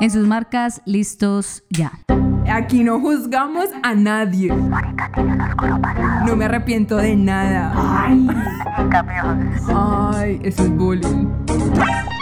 [0.00, 1.92] En sus marcas, listos ya.
[2.50, 4.48] Aquí no juzgamos a nadie.
[6.26, 7.72] No me arrepiento de nada.
[7.76, 8.26] Ay,
[9.74, 11.28] Ay eso es bullying.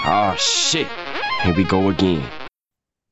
[0.07, 0.89] Oh shit.
[1.45, 2.21] Here we go again.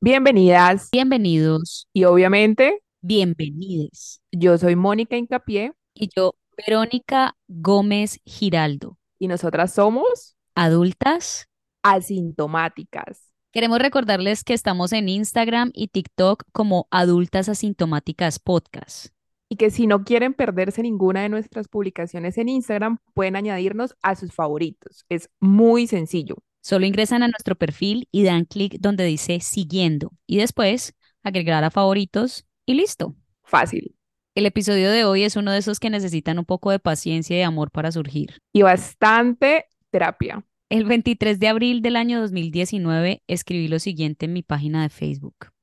[0.01, 4.21] Bienvenidas Bienvenidos, y obviamente bienvenides.
[4.31, 11.47] yo soy Mónica Incapié Y yo, Verónica Gómez Giraldo, y nosotras somos adultas.
[11.83, 13.26] asintomáticas.
[13.57, 19.07] Queremos recordarles que estamos en Instagram y TikTok como Adultas Asintomáticas Podcast.
[19.49, 24.15] Y que si no quieren perderse ninguna de nuestras publicaciones en Instagram, pueden añadirnos a
[24.15, 25.05] sus favoritos.
[25.09, 26.35] Es muy sencillo.
[26.61, 30.93] Solo ingresan a nuestro perfil y dan clic donde dice siguiendo y después
[31.23, 33.15] agregar a favoritos y listo.
[33.41, 33.95] Fácil.
[34.35, 37.41] El episodio de hoy es uno de esos que necesitan un poco de paciencia y
[37.41, 38.37] amor para surgir.
[38.53, 40.45] Y bastante terapia.
[40.69, 45.53] El 23 de abril del año 2019 escribí lo siguiente en mi página de Facebook.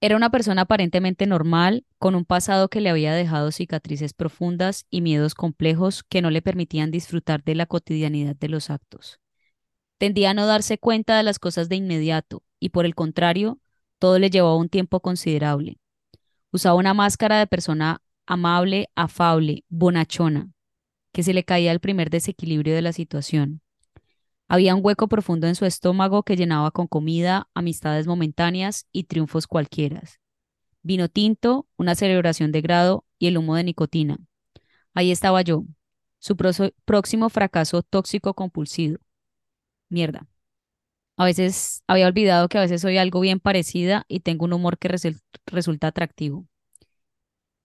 [0.00, 5.02] Era una persona aparentemente normal, con un pasado que le había dejado cicatrices profundas y
[5.02, 9.20] miedos complejos que no le permitían disfrutar de la cotidianidad de los actos.
[9.98, 13.60] Tendía a no darse cuenta de las cosas de inmediato y por el contrario,
[14.00, 15.78] todo le llevaba un tiempo considerable.
[16.50, 20.50] Usaba una máscara de persona amable, afable, bonachona,
[21.12, 23.60] que se le caía al primer desequilibrio de la situación.
[24.48, 29.46] Había un hueco profundo en su estómago que llenaba con comida, amistades momentáneas y triunfos
[29.46, 30.02] cualquiera.
[30.82, 34.18] Vino tinto, una celebración de grado y el humo de nicotina.
[34.94, 35.64] Ahí estaba yo,
[36.18, 38.98] su próximo fracaso tóxico compulsivo.
[39.88, 40.26] Mierda.
[41.16, 44.78] A veces había olvidado que a veces soy algo bien parecida y tengo un humor
[44.78, 46.46] que resul- resulta atractivo.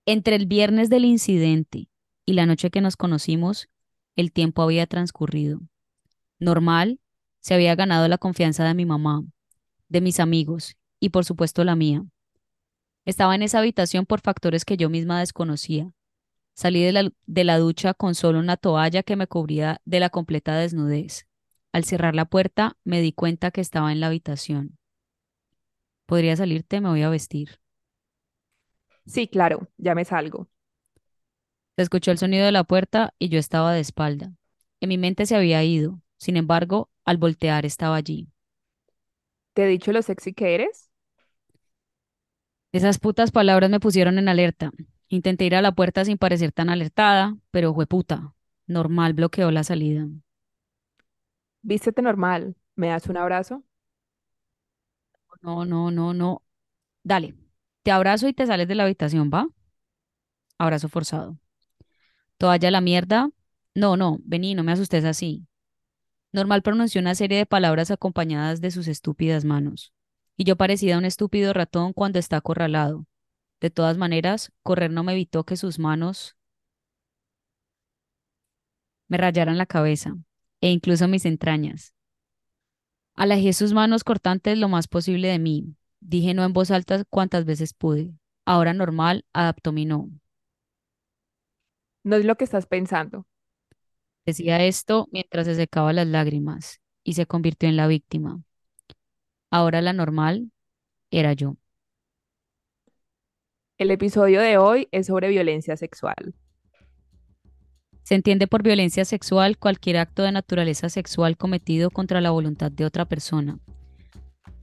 [0.06, 1.88] Entre el viernes del incidente
[2.28, 3.70] y la noche que nos conocimos,
[4.18, 5.62] el tiempo había transcurrido.
[6.40, 7.00] Normal,
[7.40, 9.24] se había ganado la confianza de mi mamá,
[9.88, 12.06] de mis amigos y por supuesto la mía.
[13.06, 15.94] Estaba en esa habitación por factores que yo misma desconocía.
[16.54, 20.10] Salí de la, de la ducha con solo una toalla que me cubría de la
[20.10, 21.28] completa desnudez.
[21.72, 24.78] Al cerrar la puerta me di cuenta que estaba en la habitación.
[26.06, 26.82] ¿Podría salirte?
[26.82, 27.62] Me voy a vestir.
[29.06, 30.48] Sí, claro, ya me salgo.
[31.78, 34.34] Se escuchó el sonido de la puerta y yo estaba de espalda.
[34.82, 36.02] En mi mente se había ido.
[36.18, 38.28] Sin embargo, al voltear estaba allí.
[39.54, 40.90] ¿Te he dicho lo sexy que eres?
[42.72, 44.72] Esas putas palabras me pusieron en alerta.
[45.08, 48.34] Intenté ir a la puerta sin parecer tan alertada, pero puta.
[48.66, 50.08] Normal bloqueó la salida.
[51.62, 52.56] Vístete normal.
[52.76, 53.64] ¿Me das un abrazo?
[55.42, 56.44] No, no, no, no.
[57.04, 57.36] Dale,
[57.84, 59.48] te abrazo y te sales de la habitación, ¿va?
[60.60, 61.38] Abrazo forzado.
[62.38, 63.30] Toalla la mierda.
[63.76, 65.48] No, no, vení, no me asustes así.
[66.32, 69.94] Normal pronunció una serie de palabras acompañadas de sus estúpidas manos.
[70.36, 73.06] Y yo parecía un estúpido ratón cuando está acorralado.
[73.60, 76.36] De todas maneras, correr no me evitó que sus manos
[79.08, 80.16] me rayaran la cabeza
[80.62, 81.94] e incluso mis entrañas.
[83.16, 85.76] Alejé sus manos cortantes lo más posible de mí.
[86.00, 88.14] Dije no en voz alta cuantas veces pude.
[88.46, 90.12] Ahora normal adaptó mi no.
[92.08, 93.26] No es lo que estás pensando.
[94.26, 98.42] Decía esto mientras se secaba las lágrimas y se convirtió en la víctima.
[99.52, 100.50] Ahora la normal
[101.12, 101.58] era yo.
[103.78, 106.34] El episodio de hoy es sobre violencia sexual.
[108.04, 112.86] Se entiende por violencia sexual cualquier acto de naturaleza sexual cometido contra la voluntad de
[112.86, 113.60] otra persona,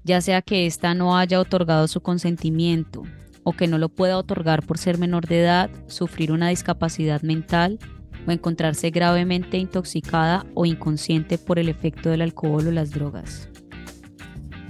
[0.02, 3.02] ya sea que ésta no haya otorgado su consentimiento
[3.44, 7.78] o que no lo pueda otorgar por ser menor de edad, sufrir una discapacidad mental
[8.26, 13.48] o encontrarse gravemente intoxicada o inconsciente por el efecto del alcohol o las drogas.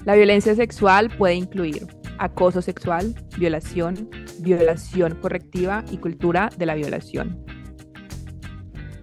[0.05, 1.87] La violencia sexual puede incluir
[2.19, 7.45] acoso sexual, violación, violación correctiva y cultura de la violación.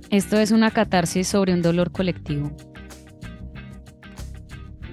[0.10, 2.52] Esto es una catarsis sobre un dolor colectivo.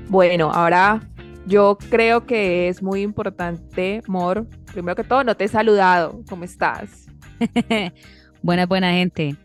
[0.08, 1.00] Bueno, ahora
[1.46, 6.22] yo creo que es muy importante, Mor, primero que todo, no te he saludado.
[6.28, 7.06] ¿Cómo estás?
[8.42, 9.36] buena, buena gente.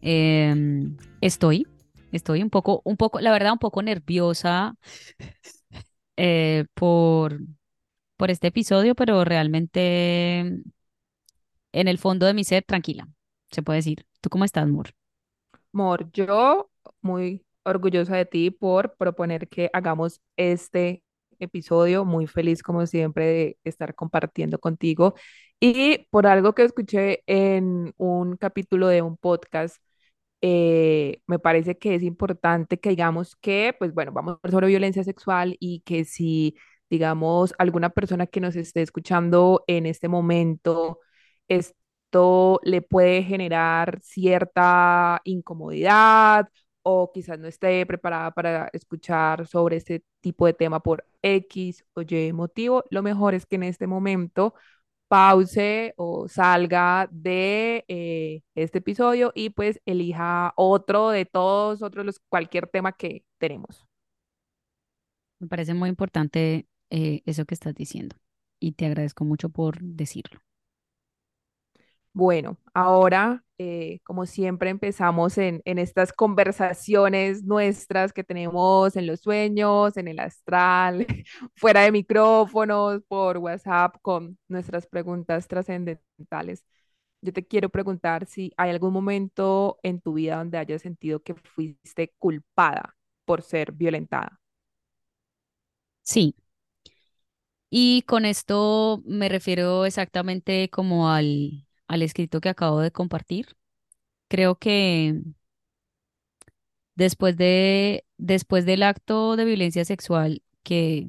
[0.00, 1.66] Em, estoy,
[2.10, 4.74] estoy un poco, un poco, la verdad, un poco nerviosa
[6.16, 7.40] eh, por,
[8.16, 10.62] por este episodio, pero realmente
[11.72, 13.08] en el fondo de mi ser, tranquila,
[13.50, 14.06] se puede decir.
[14.20, 14.90] ¿Tú cómo estás, Mor?
[15.72, 16.70] Mor, yo
[17.00, 21.02] muy orgullosa de ti por proponer que hagamos este
[21.44, 25.14] episodio, muy feliz como siempre de estar compartiendo contigo.
[25.60, 29.76] Y por algo que escuché en un capítulo de un podcast
[30.40, 35.56] eh, me parece que es importante que digamos que, pues bueno, vamos sobre violencia sexual
[35.60, 36.56] y que si,
[36.90, 40.98] digamos, alguna persona que nos esté escuchando en este momento,
[41.48, 46.48] esto le puede generar cierta incomodidad
[46.82, 52.02] o quizás no esté preparada para escuchar sobre este tipo de tema por X o
[52.02, 54.54] Y motivo, lo mejor es que en este momento
[55.08, 62.20] pause o salga de eh, este episodio y pues elija otro de todos, otros los,
[62.28, 63.84] cualquier tema que tenemos.
[65.38, 68.16] Me parece muy importante eh, eso que estás diciendo
[68.58, 70.40] y te agradezco mucho por decirlo.
[72.14, 79.20] Bueno, ahora, eh, como siempre, empezamos en, en estas conversaciones nuestras que tenemos en los
[79.20, 81.06] sueños, en el astral,
[81.56, 86.64] fuera de micrófonos, por WhatsApp, con nuestras preguntas trascendentales.
[87.22, 91.34] Yo te quiero preguntar si hay algún momento en tu vida donde hayas sentido que
[91.34, 94.40] fuiste culpada por ser violentada.
[96.02, 96.34] Sí,
[97.70, 103.56] y con esto me refiero exactamente como al, al escrito que acabo de compartir.
[104.28, 105.22] Creo que
[106.94, 111.08] después de, después del acto de violencia sexual que,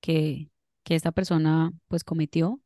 [0.00, 0.50] que,
[0.84, 2.60] que esta persona pues cometió,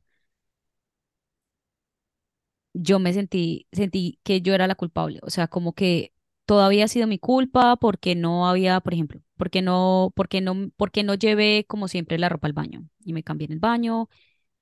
[2.75, 5.20] yo me sentí, sentí que yo era la culpable.
[5.22, 6.12] O sea, como que
[6.46, 11.02] todo había sido mi culpa porque no había, por ejemplo, porque no, porque no, porque
[11.02, 14.08] no llevé como siempre la ropa al baño y me cambié en el baño,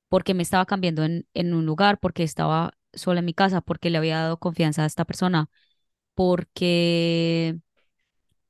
[0.09, 3.91] porque me estaba cambiando en, en un lugar, porque estaba sola en mi casa, porque
[3.91, 5.51] le había dado confianza a esta persona,
[6.15, 7.59] porque,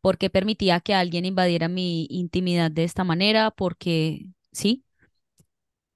[0.00, 4.84] porque permitía que alguien invadiera mi intimidad de esta manera, porque sí.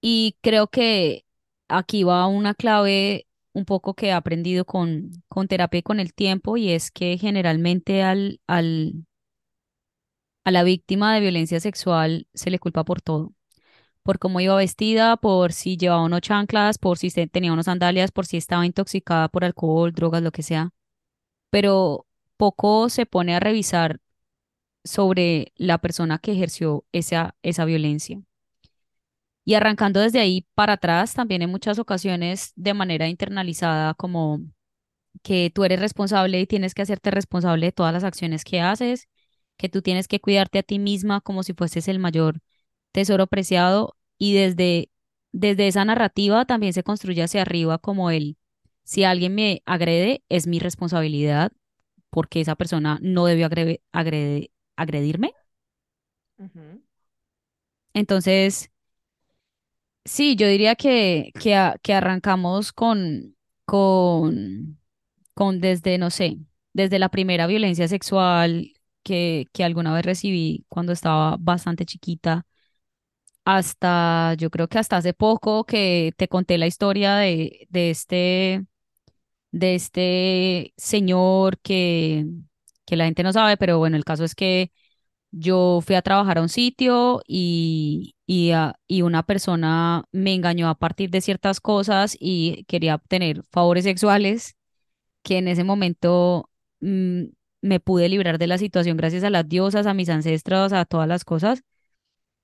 [0.01, 1.25] Y creo que
[1.69, 6.15] aquí va una clave un poco que he aprendido con, con terapia y con el
[6.15, 9.05] tiempo, y es que generalmente al, al,
[10.45, 13.33] a la víctima de violencia sexual se le culpa por todo.
[14.03, 18.27] Por cómo iba vestida, por si llevaba unos chanclas, por si tenía unos sandalias, por
[18.27, 20.71] si estaba intoxicada por alcohol, drogas, lo que sea.
[21.51, 22.07] Pero
[22.37, 24.01] poco se pone a revisar
[24.85, 28.23] sobre la persona que ejerció esa, esa violencia.
[29.45, 34.41] Y arrancando desde ahí para atrás, también en muchas ocasiones de manera internalizada, como
[35.23, 39.09] que tú eres responsable y tienes que hacerte responsable de todas las acciones que haces,
[39.57, 42.41] que tú tienes que cuidarte a ti misma como si fueses el mayor
[42.93, 44.91] tesoro preciado y desde,
[45.33, 48.37] desde esa narrativa también se construye hacia arriba como el,
[48.85, 51.53] si alguien me agrede, es mi responsabilidad
[52.11, 55.37] porque esa persona no debió agrede- agrede- agredirme.
[57.95, 58.71] Entonces,
[60.05, 64.79] sí, yo diría que, que, que arrancamos con, con
[65.35, 66.39] con desde, no sé,
[66.75, 68.73] desde la primera violencia sexual
[69.05, 72.47] que, que alguna vez recibí cuando estaba bastante chiquita,
[73.57, 78.67] hasta, yo creo que hasta hace poco que te conté la historia de, de este,
[79.53, 82.27] de este señor que,
[82.87, 84.73] que la gente no sabe, pero bueno, el caso es que
[85.33, 90.69] yo fui a trabajar a un sitio y, y, a- y una persona me engañó
[90.71, 94.57] a partir de ciertas cosas y quería obtener favores sexuales
[95.23, 96.51] que en ese momento
[96.81, 97.25] mm,
[97.63, 101.09] me pude librar de la situación gracias a las diosas, a mis ancestros, a todas
[101.09, 101.63] las cosas,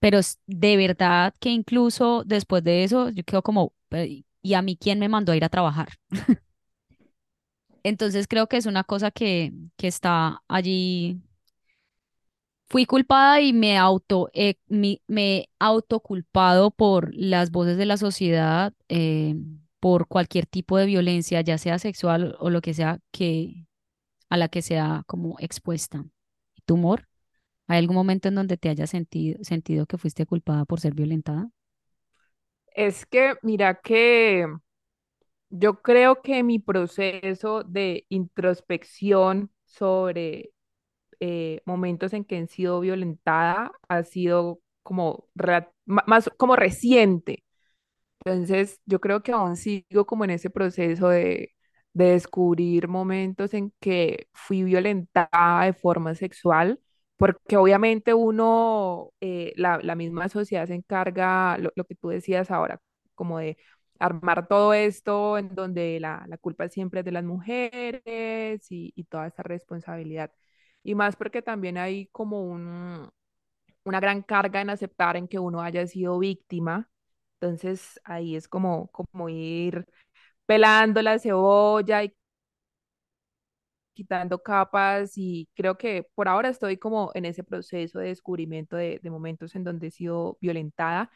[0.06, 4.76] pero de verdad que incluso después de eso yo quedo como, "Pero, ¿y a mí
[4.76, 5.88] quién me mandó a ir a trabajar?
[7.83, 11.21] Entonces creo que es una cosa que, que está allí.
[12.69, 18.73] Fui culpada y me auto, eh, mi- me autoculpado por las voces de la sociedad,
[18.88, 19.37] eh,
[19.80, 23.66] por cualquier tipo de violencia, ya sea sexual o lo que sea, que,
[24.30, 26.04] a la que sea como expuesta.
[26.66, 27.09] ¿Tu humor?
[27.68, 31.50] ¿Hay algún momento en donde te hayas sentido, sentido que fuiste culpada por ser violentada?
[32.75, 34.46] Es que, mira que
[35.50, 40.50] yo creo que mi proceso de introspección sobre
[41.20, 45.28] eh, momentos en que he sido violentada ha sido como
[45.87, 47.44] más como reciente.
[48.25, 51.52] Entonces, yo creo que aún sigo como en ese proceso de,
[51.94, 56.80] de descubrir momentos en que fui violentada de forma sexual,
[57.16, 62.50] porque obviamente uno, eh, la, la misma sociedad se encarga, lo, lo que tú decías
[62.50, 62.80] ahora,
[63.14, 63.56] como de
[63.99, 69.04] armar todo esto en donde la, la culpa siempre es de las mujeres y, y
[69.04, 70.30] toda esa responsabilidad.
[70.82, 73.08] Y más porque también hay como un,
[73.85, 76.88] una gran carga en aceptar en que uno haya sido víctima.
[77.40, 79.87] Entonces ahí es como, como ir
[80.46, 82.14] pelando la cebolla y
[83.97, 89.00] quitando capas y creo que por ahora estoy como en ese proceso de descubrimiento de,
[89.11, 91.11] momentos en donde he sido violentada,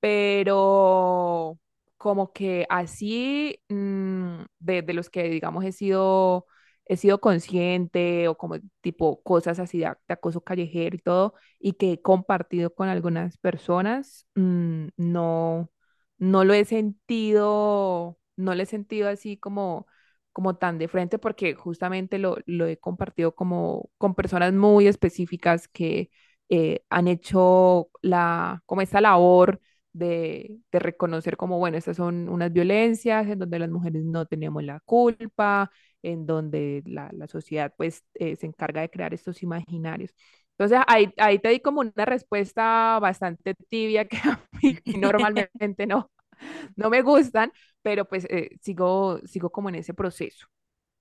[0.00, 1.58] pero
[1.96, 6.46] como que así mm, de, los que digamos he sido,
[6.86, 11.74] he sido consciente o como tipo cosas así de, de acoso callejero y todo y
[11.74, 15.70] que he compartido con algunas personas, mm, no,
[16.18, 19.86] no lo he sentido, no lo he sentido así como
[20.34, 25.68] como tan de frente porque justamente lo, lo he compartido como con personas muy específicas
[25.68, 26.10] que
[26.50, 29.60] eh, han hecho la, como esta labor
[29.94, 34.62] de, de reconocer como, bueno, estas son unas violencias en donde las mujeres no tenemos
[34.64, 35.70] la culpa,
[36.02, 40.12] en donde la, la sociedad pues eh, se encarga de crear estos imaginarios.
[40.58, 46.10] Entonces ahí, ahí te di como una respuesta bastante tibia que a mí normalmente no,
[46.76, 50.46] no me gustan, pero pues eh, sigo, sigo como en ese proceso.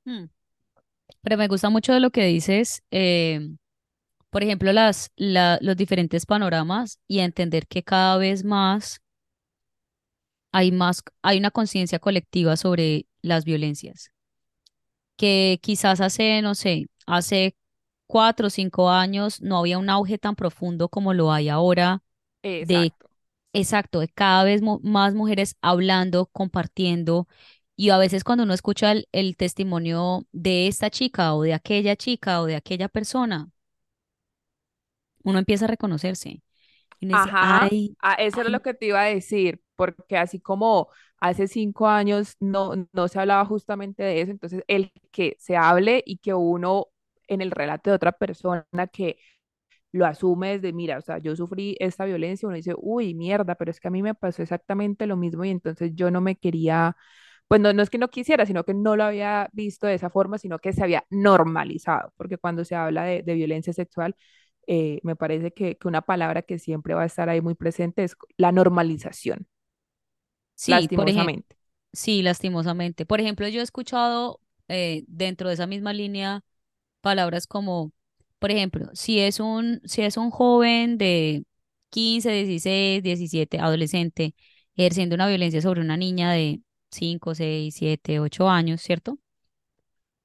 [0.06, 0.26] Mm.
[1.22, 3.50] Pero me gusta mucho de lo que dices, eh,
[4.32, 9.02] por ejemplo, las, la- los diferentes panoramas y entender que cada vez más
[10.54, 14.12] hay más, hay una conciencia colectiva sobre las violencias,
[15.18, 17.56] que quizás hace, no sé, hace
[18.08, 22.04] cuatro o cinco años no había un auge tan profundo como lo hay ahora
[22.60, 22.94] de
[23.54, 24.00] Exacto.
[24.00, 27.28] De cada vez más mujeres hablando, compartiendo,
[27.76, 31.96] y a veces cuando uno escucha el, el testimonio de esta chica o de aquella
[31.96, 33.50] chica o de aquella persona,
[35.24, 36.30] uno empieza a reconocerse
[37.00, 40.18] y uno dice, Ajá, ay, a- eso era lo que te iba a decir, porque
[40.18, 45.36] así como hace cinco años no, no se hablaba justamente de eso, entonces el que
[45.40, 46.88] se hable y que uno
[47.28, 49.18] en el relato de otra persona que
[49.94, 53.72] lo asume desde, mira, o sea, yo sufrí esta violencia, uno dice, uy, mierda, pero
[53.72, 56.98] es que a mí me pasó exactamente lo mismo y entonces yo no me quería,
[57.48, 60.10] pues no, no es que no quisiera, sino que no lo había visto de esa
[60.12, 64.16] forma, sino que se había normalizado, porque cuando se habla de, de violencia sexual,
[64.68, 68.04] eh, me parece que, que una palabra que siempre va a estar ahí muy presente
[68.06, 69.48] es la normalización,
[70.56, 71.58] sí, por lastimosamente.
[71.94, 73.06] sí, lastimosamente.
[73.06, 76.44] Por ejemplo, yo he escuchado eh, dentro de esa misma línea
[77.02, 77.94] palabras como,
[78.44, 81.46] por ejemplo, si es un, si es un joven de
[81.92, 84.36] 15 16 17 adolescente,
[84.76, 86.60] ejerciendo una violencia sobre una niña de
[86.92, 89.18] 5 6 7 8 años, ¿cierto?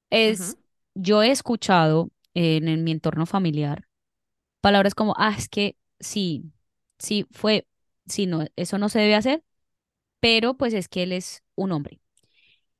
[0.09, 0.57] Es,
[0.95, 3.87] yo he escuchado en, en mi entorno familiar
[4.59, 6.51] palabras como, ah, es que sí,
[6.97, 7.67] sí fue,
[8.05, 9.45] sí, no, eso no se debe hacer,
[10.19, 12.01] pero pues es que él es un hombre.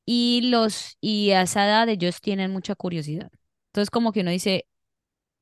[0.06, 3.32] Y los, y a esa edad ellos tienen mucha curiosidad.
[3.70, 4.69] Entonces como que uno dice,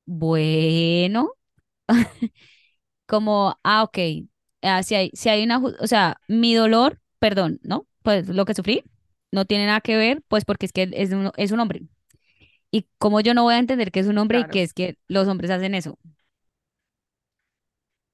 [0.08, 1.34] bueno,
[3.08, 3.98] como, ah, ok,
[4.64, 7.88] ah, si hay, si hay una, o sea, mi dolor, perdón, ¿no?
[8.04, 8.84] Pues lo que sufrí
[9.32, 11.84] no tiene nada que ver, pues porque es que es un, es un hombre.
[12.72, 14.98] Y como yo no voy a entender que es un hombre y que es que
[15.08, 16.00] los hombres hacen eso.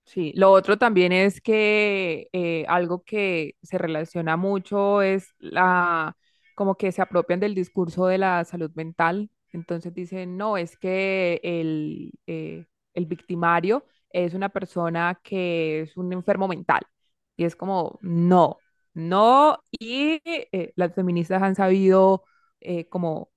[0.06, 6.18] Sí, lo otro también es que eh, algo que se relaciona mucho es la,
[6.56, 9.30] como que se apropian del discurso de la salud mental.
[9.54, 16.12] Entonces dicen, no, es que el, eh, el victimario es una persona que es un
[16.14, 16.82] enfermo mental.
[17.38, 18.58] Y es como, no,
[18.94, 19.60] no.
[19.72, 22.24] Y eh, las feministas han sabido
[22.62, 23.32] eh, como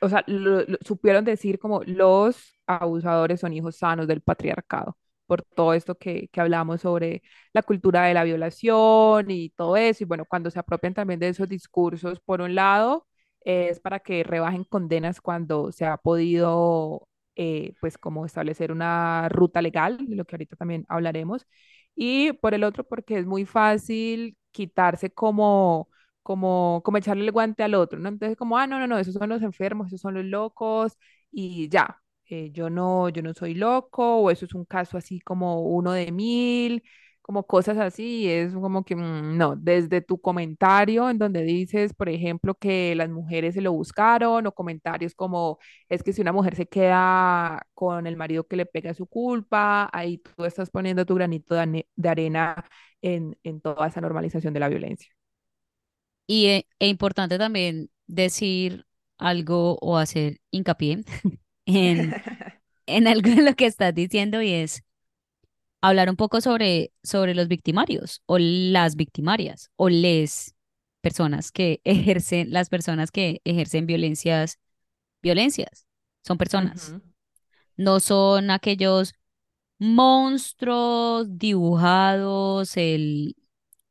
[0.00, 5.42] o sea, lo- lo- supieron decir como los abusadores son hijos sanos del patriarcado, por
[5.42, 7.22] todo esto que, que hablamos sobre
[7.52, 10.04] la cultura de la violación y todo eso.
[10.04, 13.06] Y bueno, cuando se apropian también de esos discursos, por un lado,
[13.46, 19.62] es para que rebajen condenas cuando se ha podido, eh, pues, como establecer una ruta
[19.62, 21.46] legal, de lo que ahorita también hablaremos.
[21.94, 25.88] Y por el otro, porque es muy fácil quitarse como
[26.22, 28.08] como, como echarle el guante al otro, ¿no?
[28.08, 30.98] Entonces, como, ah, no, no, no, esos son los enfermos, esos son los locos,
[31.30, 35.20] y ya, eh, yo no, yo no soy loco, o eso es un caso así
[35.20, 36.82] como uno de mil,
[37.26, 42.08] como cosas así, es como que, mm, no, desde tu comentario en donde dices, por
[42.08, 46.54] ejemplo, que las mujeres se lo buscaron, o comentarios como, es que si una mujer
[46.56, 51.14] se queda con el marido que le pega su culpa, ahí tú estás poniendo tu
[51.16, 52.64] granito de, de arena
[53.02, 55.10] en, en toda esa normalización de la violencia.
[56.26, 58.86] Y e, e importante también decir
[59.18, 61.04] algo o hacer hincapié
[61.66, 62.16] en,
[62.86, 64.84] en algo de lo que estás diciendo y es
[65.88, 70.54] hablar un poco sobre, sobre los victimarios o las victimarias o les
[71.00, 74.58] personas que ejercen, las personas que ejercen violencias,
[75.22, 75.86] violencias.
[76.24, 76.94] Son personas,
[77.76, 79.14] no son aquellos
[79.78, 83.36] monstruos dibujados, el,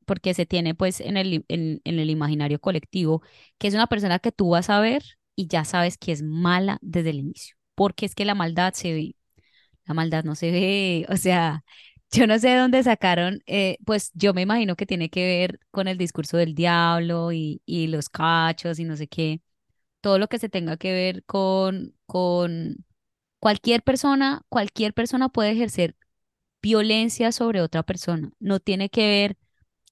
[0.06, 3.22] porque se tiene pues en el, en, en el imaginario colectivo,
[3.58, 5.04] que es una persona que tú vas a ver
[5.36, 8.94] y ya sabes que es mala desde el inicio, porque es que la maldad se
[8.94, 9.15] ve,
[9.86, 11.64] la maldad no se ve, o sea,
[12.12, 15.60] yo no sé de dónde sacaron, eh, pues yo me imagino que tiene que ver
[15.72, 19.42] con el discurso del diablo y, y los cachos y no sé qué,
[20.02, 22.86] todo lo que se tenga que ver con, con
[23.40, 25.96] cualquier persona, cualquier persona puede ejercer
[26.62, 29.38] violencia sobre otra persona, no tiene que ver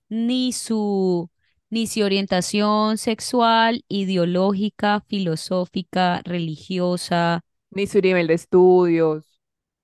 [0.10, 1.30] ni su
[1.70, 9.33] ni su orientación sexual, ideológica, filosófica, religiosa, Ni su nivel de estudios.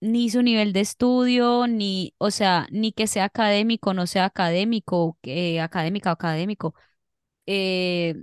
[0.02, 5.18] Ni su nivel de estudio, ni, o sea, ni que sea académico, no sea académico,
[5.24, 6.74] eh, académica o académico.
[7.48, 8.16] Eh,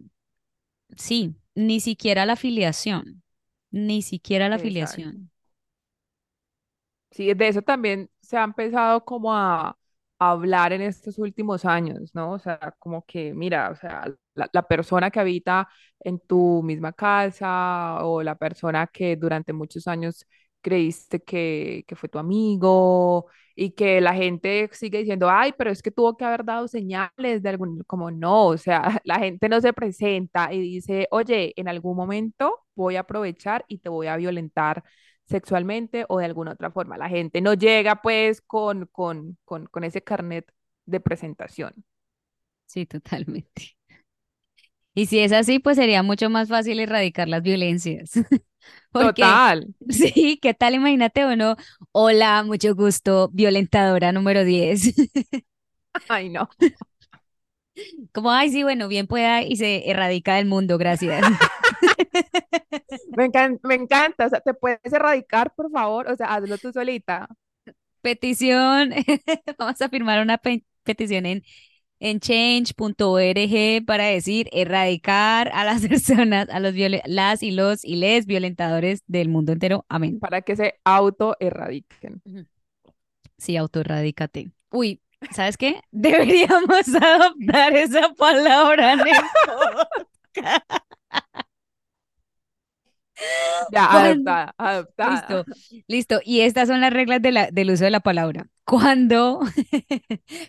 [0.96, 3.22] sí, ni siquiera la afiliación,
[3.70, 4.56] ni siquiera la Exacto.
[4.56, 5.30] afiliación.
[7.10, 9.68] Sí, de eso también se ha empezado como a,
[10.18, 12.32] a hablar en estos últimos años, ¿no?
[12.32, 14.04] O sea, como que, mira, o sea,
[14.34, 15.66] la, la persona que habita
[16.00, 20.26] en tu misma casa o la persona que durante muchos años
[20.66, 25.80] creíste que, que fue tu amigo y que la gente sigue diciendo, ay, pero es
[25.80, 29.60] que tuvo que haber dado señales de algún, como no, o sea, la gente no
[29.60, 34.16] se presenta y dice, oye, en algún momento voy a aprovechar y te voy a
[34.16, 34.82] violentar
[35.24, 36.98] sexualmente o de alguna otra forma.
[36.98, 40.50] La gente no llega pues con, con, con, con ese carnet
[40.84, 41.84] de presentación.
[42.66, 43.76] Sí, totalmente.
[44.94, 48.12] Y si es así, pues sería mucho más fácil erradicar las violencias.
[48.92, 49.74] Porque, Total.
[49.88, 50.74] sí, ¿qué tal?
[50.74, 51.56] Imagínate uno,
[51.92, 54.94] hola, mucho gusto, violentadora número 10.
[56.08, 56.48] Ay, no.
[58.12, 61.24] Como, ay, sí, bueno, bien pueda y se erradica del mundo, gracias.
[63.16, 64.26] Me encan- me encanta.
[64.26, 66.08] O sea, ¿te puedes erradicar, por favor?
[66.10, 67.28] O sea, hazlo tú solita.
[68.02, 68.90] Petición,
[69.58, 71.42] vamos a firmar una pe- petición en,
[72.00, 76.74] en change.org para decir erradicar a las personas, a los
[77.06, 79.84] las y los y les violentadores del mundo entero.
[79.88, 80.18] Amén.
[80.18, 82.22] para que se auto-erradiquen.
[83.38, 84.50] Sí, autoerradícate.
[84.70, 85.00] Uy,
[85.30, 85.80] ¿sabes qué?
[85.90, 89.22] Deberíamos adoptar esa palabra, Neko.
[93.72, 95.10] Ya, Cuando, adoptada, adoptada.
[95.10, 95.44] listo,
[95.88, 96.20] listo.
[96.24, 98.48] Y estas son las reglas de la, del uso de la palabra.
[98.64, 99.40] Cuando,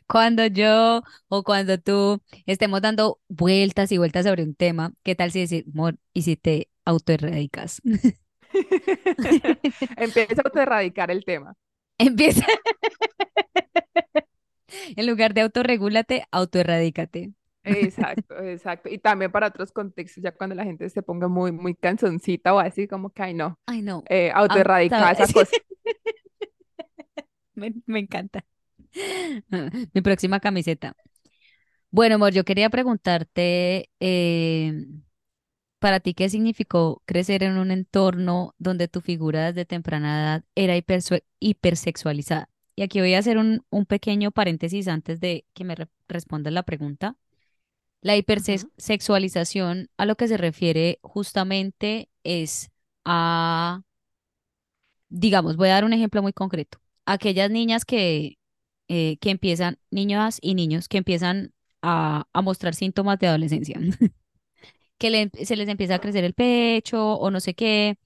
[0.08, 5.32] cuando yo o cuando tú estemos dando vueltas y vueltas sobre un tema, ¿qué tal
[5.32, 7.80] si decir, amor, y si te autoerradicas?
[9.98, 11.54] Empieza a auto-erradicar el tema.
[12.00, 12.46] Empieza,
[14.96, 17.32] en lugar de autorregúlate, autoerradícate.
[17.68, 18.90] Exacto, exacto.
[18.90, 22.60] Y también para otros contextos, ya cuando la gente se ponga muy, muy cansoncita o
[22.60, 24.04] así, como que, ay, no, Ay, no.
[24.10, 25.52] eh, autoerradicar esa cosa.
[27.56, 28.46] Me, me encanta.
[29.94, 30.96] Mi próxima camiseta.
[31.92, 34.86] Bueno, amor, yo quería preguntarte, eh,
[35.80, 40.76] ¿para ti qué significó crecer en un entorno donde tu figura desde temprana edad era
[41.40, 42.50] hipersexualizada?
[42.76, 46.54] Y aquí voy a hacer un, un pequeño paréntesis antes de que me re- respondas
[46.54, 47.16] la pregunta.
[48.02, 52.70] La hipersexualización a lo que se refiere justamente es
[53.06, 53.82] a
[55.10, 56.80] digamos, voy a dar un ejemplo muy concreto.
[57.06, 58.38] Aquellas niñas que,
[58.88, 63.80] eh, que empiezan, niñas y niños que empiezan a, a mostrar síntomas de adolescencia,
[64.98, 67.98] que le- se les empieza a crecer el pecho o no sé qué,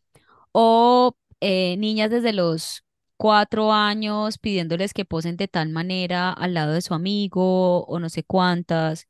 [0.53, 2.83] o eh, niñas desde los
[3.17, 8.09] cuatro años pidiéndoles que posen de tal manera al lado de su amigo o no
[8.09, 9.07] sé cuántas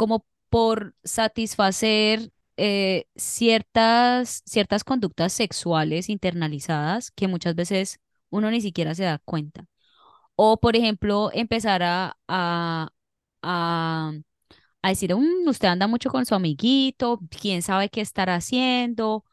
[0.00, 8.94] como por satisfacer eh, ciertas, ciertas conductas sexuales internalizadas que muchas veces uno ni siquiera
[8.94, 9.66] se da cuenta.
[10.36, 12.90] O, por ejemplo, empezar a, a,
[13.42, 14.12] a,
[14.88, 19.24] decir, "Mm, usted anda mucho con su amiguito, quién sabe qué estará haciendo,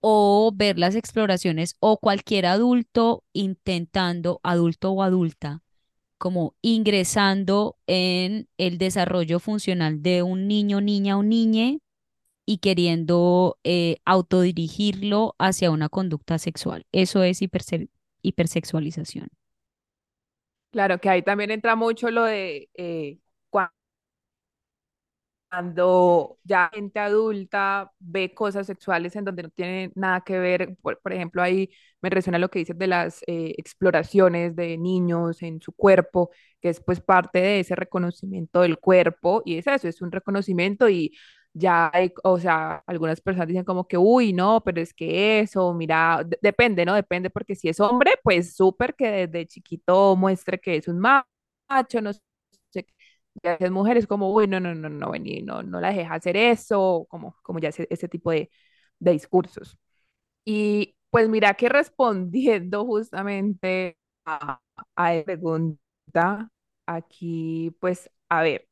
[0.00, 5.62] o ver las exploraciones, o cualquier adulto intentando, adulto o adulta
[6.22, 11.80] como ingresando en el desarrollo funcional de un niño, niña o niñe
[12.46, 16.86] y queriendo eh, autodirigirlo hacia una conducta sexual.
[16.92, 17.90] Eso es hiperse-
[18.22, 19.28] hipersexualización.
[20.70, 23.18] Claro que ahí también entra mucho lo de eh,
[25.52, 30.98] cuando ya gente adulta ve cosas sexuales en donde no tiene nada que ver, por,
[31.00, 31.68] por ejemplo, ahí
[32.00, 36.70] me resuena lo que dices de las eh, exploraciones de niños en su cuerpo, que
[36.70, 41.12] es pues parte de ese reconocimiento del cuerpo, y es eso, es un reconocimiento y
[41.54, 45.74] ya hay, o sea, algunas personas dicen como que, uy, no, pero es que eso,
[45.74, 46.94] mira, de- depende, ¿no?
[46.94, 52.00] Depende, porque si es hombre, pues súper que desde chiquito muestre que es un macho,
[52.02, 52.86] no sé
[53.42, 56.08] y a veces mujeres como, uy, no, no, no, no, vení, no, no la dejes
[56.10, 58.50] hacer eso, como, como ya ese, ese tipo de,
[58.98, 59.78] de discursos.
[60.44, 64.60] Y pues mira que respondiendo justamente a,
[64.96, 66.50] a pregunta,
[66.86, 68.68] aquí pues a ver,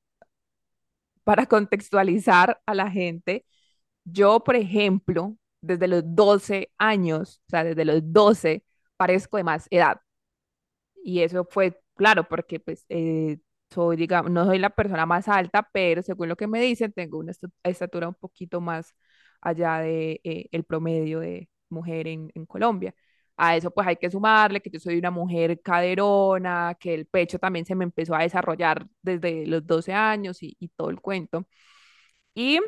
[1.24, 3.44] para contextualizar a la gente,
[4.04, 8.64] yo por ejemplo, desde los 12 años, o sea, desde los 12,
[8.96, 10.00] parezco de más edad.
[11.04, 13.38] Y eso fue claro, porque pues eh,
[13.70, 17.18] soy, digamos, no soy la persona más alta, pero según lo que me dicen, tengo
[17.18, 17.32] una
[17.64, 18.94] estatura un poquito más
[19.40, 22.94] allá de eh, el promedio de mujer en, en Colombia.
[23.36, 27.38] A eso pues hay que sumarle que yo soy una mujer caderona, que el pecho
[27.38, 31.46] también se me empezó a desarrollar desde los 12 años y, y todo el cuento.
[32.34, 32.60] Y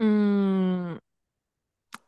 [0.00, 0.96] mm,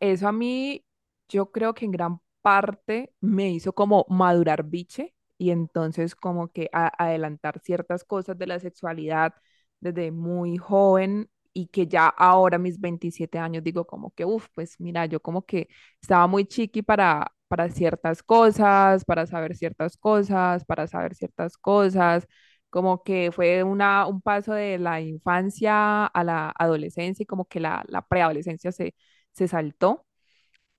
[0.01, 0.85] eso a mí,
[1.29, 6.69] yo creo que en gran parte me hizo como madurar biche y entonces como que
[6.73, 9.35] a- adelantar ciertas cosas de la sexualidad
[9.81, 14.79] desde muy joven y que ya ahora mis 27 años digo como que, uff, pues
[14.81, 15.69] mira, yo como que
[16.01, 22.27] estaba muy chiqui para, para ciertas cosas, para saber ciertas cosas, para saber ciertas cosas.
[22.71, 27.61] Como que fue una, un paso de la infancia a la adolescencia y como que
[27.61, 28.95] la, la preadolescencia se,
[29.33, 30.05] se saltó.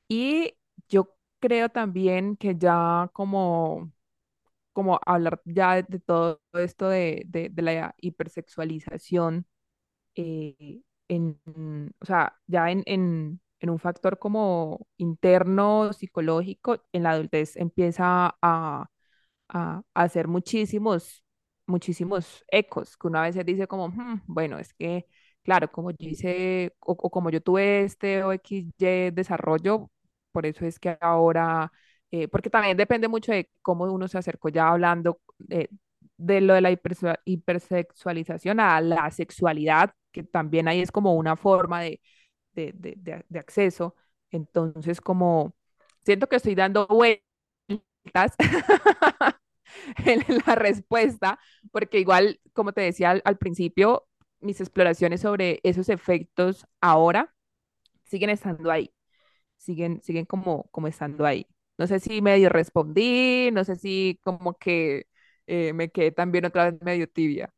[0.08, 0.56] Y
[0.90, 3.92] yo creo también que ya como,
[4.74, 9.46] como hablar ya de, todo esto de, de, de la hipersexualización,
[10.16, 11.40] eh, en,
[12.00, 18.36] o sea, ya en, en, en un factor como interno, psicológico, en la adultez empieza
[18.42, 18.90] a,
[19.50, 21.24] a, a hacer muchísimos,
[21.68, 25.06] muchísimos ecos, que una vez se dice como, "Hmm, bueno, es que,
[25.44, 29.90] claro, como yo hice, o, o como yo tuve este o x y desarrollo,
[30.32, 31.72] por eso es que ahora,
[32.12, 35.20] eh, porque también depende mucho de cómo uno se acercó ya hablando
[35.50, 35.70] eh,
[36.18, 41.36] de lo de la hiperse- hipersexualización a la sexualidad, que también ahí es como una
[41.36, 42.02] forma de,
[42.54, 43.96] de, de, de de acceso.
[44.32, 45.56] Entonces, como
[46.06, 47.24] siento que estoy dando vueltas
[50.06, 51.40] en la respuesta,
[51.72, 54.08] porque igual, como te decía al, al principio,
[54.40, 57.34] mis exploraciones sobre esos efectos ahora
[58.06, 58.94] siguen estando ahí,
[59.58, 61.48] siguen, siguen como, como estando ahí.
[61.80, 65.08] No sé si medio respondí, no sé si como que
[65.48, 67.54] eh, me quedé también otra vez medio tibia.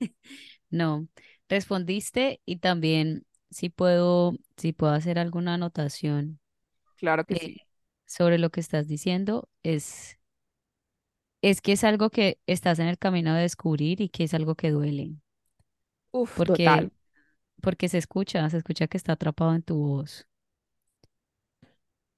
[0.70, 1.08] No,
[1.48, 6.40] respondiste y también si puedo, si puedo hacer alguna anotación
[6.96, 7.60] Claro que eh, sí.
[8.06, 10.18] sobre lo que estás diciendo, es,
[11.42, 14.54] es que es algo que estás en el camino de descubrir y que es algo
[14.54, 15.16] que duele,
[16.12, 16.92] Uf, porque, total.
[17.62, 20.28] porque se escucha, se escucha que está atrapado en tu voz.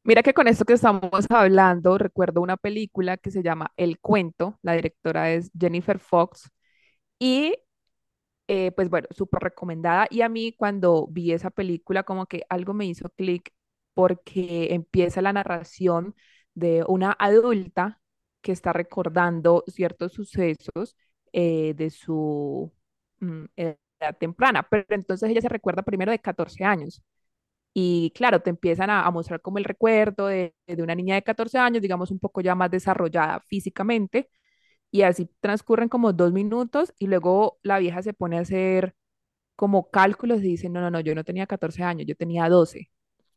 [0.05, 4.59] Mira que con esto que estamos hablando, recuerdo una película que se llama El Cuento,
[4.63, 6.51] la directora es Jennifer Fox,
[7.19, 7.55] y
[8.49, 10.07] eh, pues bueno, súper recomendada.
[10.11, 13.51] Y a mí cuando vi esa película, como que algo me hizo clic
[13.95, 16.15] porque empieza la narración
[16.55, 18.01] de una adulta
[18.43, 20.97] que está recordando ciertos sucesos
[21.33, 22.73] eh, de su
[23.21, 23.79] mm, edad
[24.21, 27.03] temprana, pero entonces ella se recuerda primero de 14 años.
[27.75, 31.59] Y claro, te empiezan a, mostrar como el recuerdo de, de una niña de 14
[31.59, 34.29] años, digamos un poco ya más desarrollada físicamente,
[34.91, 38.95] y así transcurren como dos minutos y luego la vieja se pone a hacer
[39.57, 42.91] como cálculos y dice, no, no, no, yo no tenía 14 años, yo tenía doce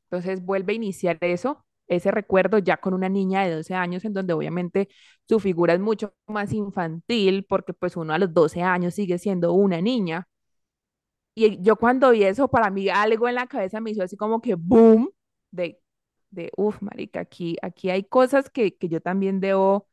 [0.05, 4.13] Entonces vuelve a iniciar eso, ese recuerdo ya con una niña de 12 años en
[4.13, 4.89] donde obviamente
[5.27, 9.53] su figura es mucho más infantil porque pues uno a los 12 años sigue siendo
[9.53, 10.27] una niña.
[11.35, 14.41] Y yo cuando vi eso, para mí algo en la cabeza me hizo así como
[14.41, 15.09] que boom,
[15.51, 15.81] de,
[16.31, 19.87] de uff, marica, aquí, aquí hay cosas que, que yo también debo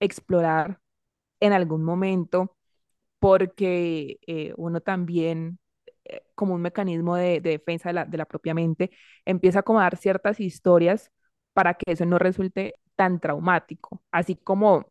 [0.00, 0.80] explorar
[1.40, 2.56] en algún momento
[3.18, 5.58] porque eh, uno también,
[6.04, 8.90] eh, como un mecanismo de, de defensa de la, de la propia mente,
[9.24, 11.10] empieza a acomodar ciertas historias
[11.54, 14.86] para que eso no resulte tan traumático, así como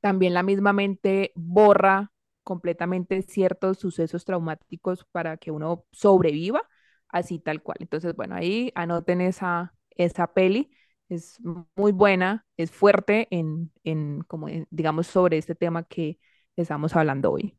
[0.00, 2.12] también la misma mente borra
[2.46, 6.62] completamente ciertos sucesos traumáticos para que uno sobreviva,
[7.10, 7.78] así tal cual.
[7.80, 10.70] Entonces, bueno, ahí anoten esa, esa peli.
[11.10, 11.38] Es
[11.76, 16.18] muy buena, es fuerte en, en como digamos, sobre este tema que
[16.56, 17.58] estamos hablando hoy.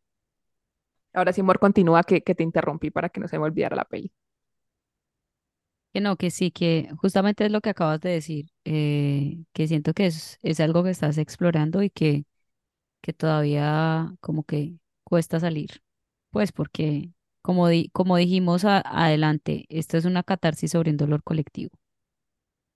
[1.14, 3.84] Ahora sí, Mor, continúa que, que te interrumpí para que no se me olvidara la
[3.86, 4.12] peli.
[5.94, 9.94] Que no, que sí, que justamente es lo que acabas de decir, eh, que siento
[9.94, 12.26] que es, es algo que estás explorando y que,
[13.02, 15.82] que todavía como que cuesta salir.
[16.32, 21.72] Pues porque, como, di- como dijimos adelante, esto es una catarsis sobre un dolor colectivo.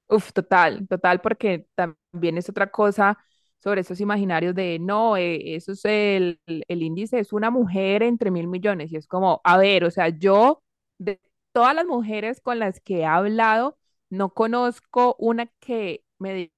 [0.07, 3.17] Uf, total, total, porque también es otra cosa
[3.59, 8.29] sobre esos imaginarios de, no, eh, eso es el, el, índice, es una mujer entre
[8.31, 10.63] mil millones, y es como, a ver, o sea, yo
[10.97, 11.21] de
[11.53, 13.77] todas las mujeres con las que he hablado,
[14.09, 16.51] no conozco una que me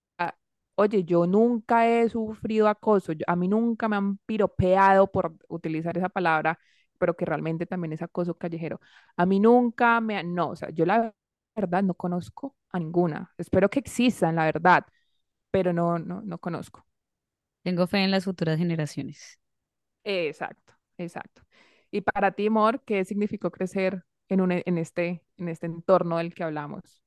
[0.76, 5.98] oye, yo nunca he sufrido acoso, yo- a mí nunca me han piropeado por utilizar
[5.98, 6.60] esa palabra,
[6.98, 8.80] pero que realmente también es acoso callejero.
[9.18, 11.14] A mí nunca me han, no, o sea, yo la
[11.56, 13.34] verdad no conozco a ninguna.
[13.38, 14.86] Espero que existan, la verdad,
[15.52, 16.86] pero no, no, no conozco.
[17.62, 19.38] Tengo fe en las futuras generaciones.
[20.04, 21.44] Exacto, exacto.
[21.92, 26.34] Y para ti, Mor, ¿qué significó crecer en un, en este, en este entorno del
[26.34, 27.03] que hablamos?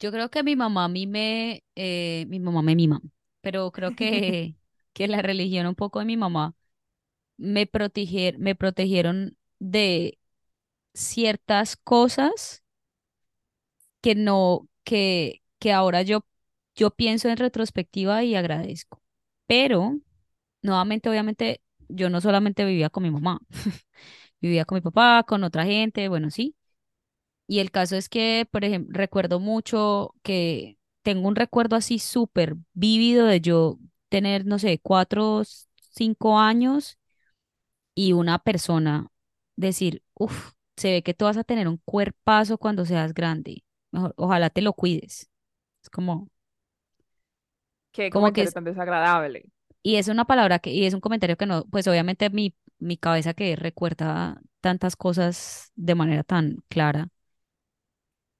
[0.00, 3.00] Yo creo que mi mamá a mí me, eh, mi mamá me mima,
[3.40, 4.56] pero creo que,
[4.92, 6.54] que la religión un poco de mi mamá
[7.38, 10.18] me protegier- me protegieron de
[10.94, 12.64] ciertas cosas
[14.00, 16.26] que no, que, que ahora yo,
[16.74, 19.02] yo pienso en retrospectiva y agradezco.
[19.46, 19.98] Pero,
[20.62, 23.40] nuevamente, obviamente, yo no solamente vivía con mi mamá,
[24.40, 26.56] vivía con mi papá, con otra gente, bueno, sí.
[27.46, 32.56] Y el caso es que, por ejemplo, recuerdo mucho que tengo un recuerdo así súper
[32.72, 33.78] vívido de yo
[34.08, 35.42] tener, no sé, cuatro,
[35.92, 36.98] cinco años
[37.94, 39.08] y una persona
[39.56, 43.64] decir, uff, se ve que tú vas a tener un cuerpazo cuando seas grande.
[43.92, 45.30] Mejor, ojalá te lo cuides.
[45.82, 46.30] Es como,
[47.92, 49.46] Qué como que es, tan desagradable.
[49.82, 52.96] y es una palabra que, y es un comentario que no, pues obviamente mi, mi
[52.96, 57.08] cabeza que recuerda tantas cosas de manera tan clara,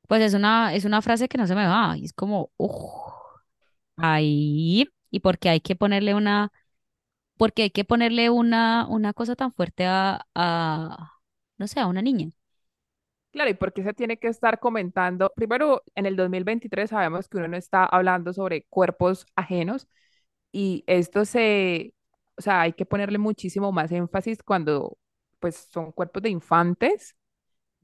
[0.08, 2.74] pues es una, es una frase que no se me va, y es como, uff,
[3.96, 6.52] ahí, y porque hay que ponerle una,
[7.38, 11.12] porque hay que ponerle una, una cosa tan fuerte a, a,
[11.58, 12.30] no sé, a una niña.
[13.32, 15.32] Claro, ¿y por qué se tiene que estar comentando?
[15.34, 19.88] Primero, en el 2023 sabemos que uno no está hablando sobre cuerpos ajenos
[20.52, 21.94] y esto se,
[22.36, 24.98] o sea, hay que ponerle muchísimo más énfasis cuando
[25.40, 27.16] pues son cuerpos de infantes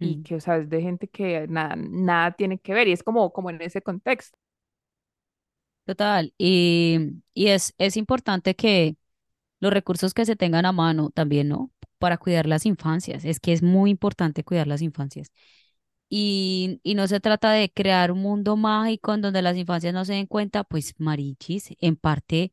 [0.00, 0.24] y Mm.
[0.24, 3.32] que, o sea, es de gente que nada, nada tiene que ver y es como,
[3.32, 4.38] como en ese contexto.
[5.84, 6.98] Total, y,
[7.34, 8.96] y es, es importante que
[9.60, 11.72] los recursos que se tengan a mano también, ¿no?
[11.98, 13.24] Para cuidar las infancias.
[13.24, 15.32] Es que es muy importante cuidar las infancias.
[16.10, 20.04] Y, y no se trata de crear un mundo mágico en donde las infancias no
[20.06, 22.52] se den cuenta, pues marichis, en parte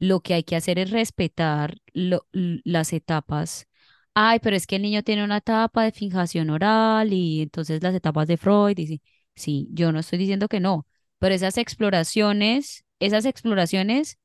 [0.00, 3.68] lo que hay que hacer es respetar lo- las etapas.
[4.14, 7.94] Ay, pero es que el niño tiene una etapa de fijación oral y entonces las
[7.94, 8.76] etapas de Freud.
[8.78, 9.02] Y sí,
[9.34, 10.86] sí, yo no estoy diciendo que no,
[11.18, 14.18] pero esas exploraciones, esas exploraciones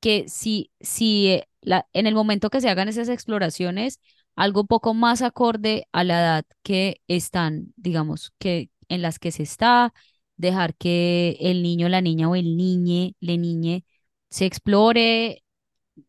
[0.00, 4.00] que si, si eh, la, en el momento que se hagan esas exploraciones,
[4.36, 9.32] algo un poco más acorde a la edad que están, digamos, que en las que
[9.32, 9.94] se está,
[10.36, 13.84] dejar que el niño, la niña o el niñe, le niñe,
[14.30, 15.44] se explore.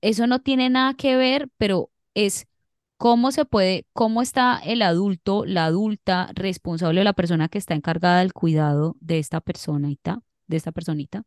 [0.02, 2.48] Eso no tiene nada que ver, pero es
[3.00, 7.74] cómo se puede, cómo está el adulto, la adulta responsable o la persona que está
[7.76, 11.24] encargada del cuidado de esta personita, de esta personita,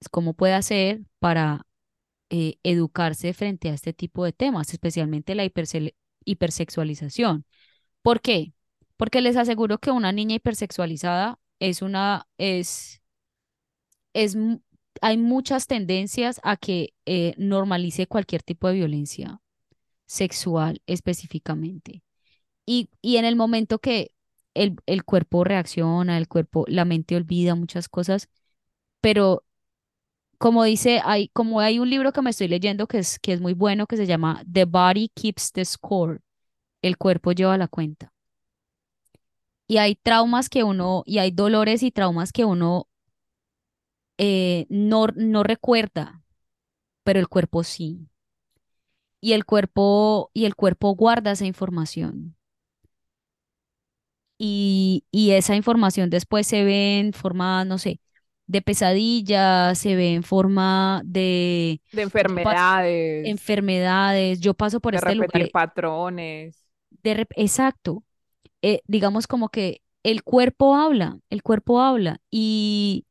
[0.00, 1.66] es cómo puede hacer para
[2.30, 5.48] eh, educarse frente a este tipo de temas, especialmente la
[6.24, 7.46] hipersexualización.
[8.02, 8.52] ¿Por qué?
[8.96, 13.02] Porque les aseguro que una niña hipersexualizada es una, es,
[14.14, 14.36] es,
[15.00, 19.40] hay muchas tendencias a que eh, normalice cualquier tipo de violencia
[20.06, 22.02] sexual específicamente.
[22.66, 24.12] Y, y en el momento que
[24.54, 28.28] el, el cuerpo reacciona, el cuerpo, la mente olvida muchas cosas,
[29.00, 29.44] pero
[30.38, 33.40] como dice, hay, como hay un libro que me estoy leyendo que es, que es
[33.40, 36.20] muy bueno, que se llama The Body Keeps the Score,
[36.82, 38.12] el cuerpo lleva la cuenta.
[39.68, 42.88] Y hay traumas que uno, y hay dolores y traumas que uno
[44.18, 46.22] eh, no, no recuerda,
[47.04, 48.08] pero el cuerpo sí.
[49.26, 52.36] Y el cuerpo, y el cuerpo guarda esa información.
[54.38, 58.00] Y, y esa información después se ve en forma, no sé,
[58.46, 64.94] de pesadilla, se ve en forma de De yo paso enfermedades, enfermedades, yo paso por
[64.94, 66.66] de este lugar, repetir eh, patrones.
[67.02, 68.04] de rep- exacto,
[68.62, 73.06] eh, digamos como que el cuerpo habla, el cuerpo habla y,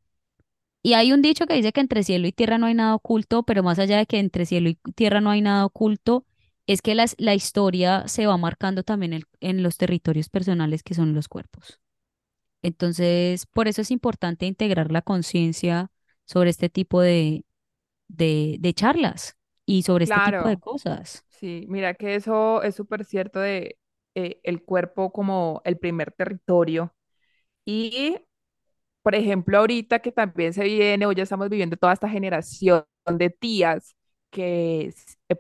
[0.85, 3.43] y hay un dicho que dice que entre cielo y tierra no hay nada oculto,
[3.43, 6.25] pero más allá de que entre cielo y tierra no hay nada oculto,
[6.67, 10.93] es que las- la historia se va marcando también el- en los territorios personales que
[10.95, 11.79] son los cuerpos.
[12.63, 15.91] Entonces, por eso es importante integrar la conciencia
[16.25, 17.45] sobre este tipo de,
[18.09, 21.25] de, de charlas y sobre este tipo de cosas.
[21.29, 23.77] sí, mira que eso es súper cierto de
[24.15, 26.93] eh, el cuerpo como el primer territorio.
[27.65, 28.17] Y
[29.05, 33.29] por ejemplo, ahorita que también se viene, o ya estamos viviendo toda esta generación de
[33.29, 33.95] tías
[34.31, 34.93] que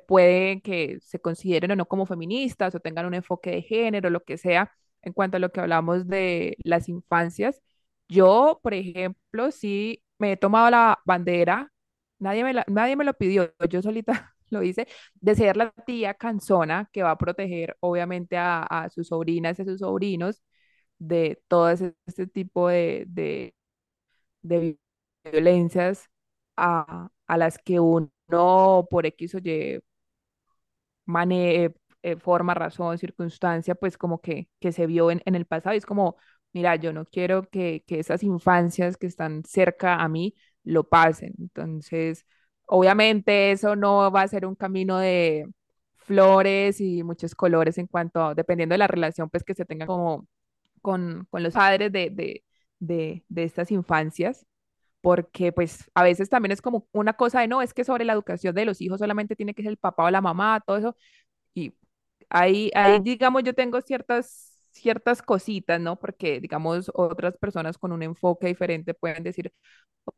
[0.07, 4.23] pueden que se consideren o no como feministas o tengan un enfoque de género, lo
[4.23, 7.61] que sea, en cuanto a lo que hablamos de las infancias.
[8.07, 11.71] Yo, por ejemplo, sí me he tomado la bandera,
[12.19, 16.87] nadie me, nadie me lo pidió, yo solita lo hice, de ser la tía canzona
[16.93, 20.43] que va a proteger obviamente a, a sus sobrinas y a sus sobrinos
[20.99, 23.55] de todo este tipo de, de,
[24.43, 24.79] de vi-
[25.31, 26.09] violencias
[26.57, 28.11] a, a las que uno
[28.89, 29.79] por X o Y
[31.05, 35.73] mane eh, forma, razón, circunstancia, pues como que, que se vio en, en el pasado.
[35.75, 36.15] Y es como,
[36.53, 41.33] mira, yo no quiero que, que esas infancias que están cerca a mí lo pasen.
[41.39, 42.25] Entonces,
[42.65, 45.45] obviamente eso no va a ser un camino de
[45.95, 50.27] flores y muchos colores en cuanto dependiendo de la relación pues que se tenga como
[50.85, 52.43] con, con los padres de, de,
[52.79, 54.45] de, de estas infancias
[55.01, 58.13] porque pues a veces también es como una cosa de no, es que sobre la
[58.13, 60.95] educación de los hijos solamente tiene que ser el papá o la mamá, todo eso,
[61.55, 61.73] y
[62.29, 65.97] ahí, ahí digamos, yo tengo ciertas, ciertas cositas, ¿no?
[65.99, 69.53] Porque, digamos, otras personas con un enfoque diferente pueden decir,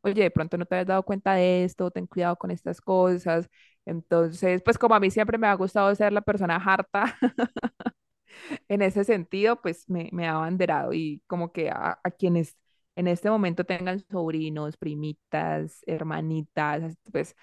[0.02, 3.48] oye, de pronto no te has dado cuenta de esto, ten cuidado con estas cosas.
[3.86, 7.16] Entonces, pues como a mí siempre me ha gustado ser la persona harta
[8.68, 12.56] en ese sentido, pues me, me ha abanderado y como que a, quienes
[12.96, 17.36] en este momento tengan sobrinos, primitas, hermanitas, pues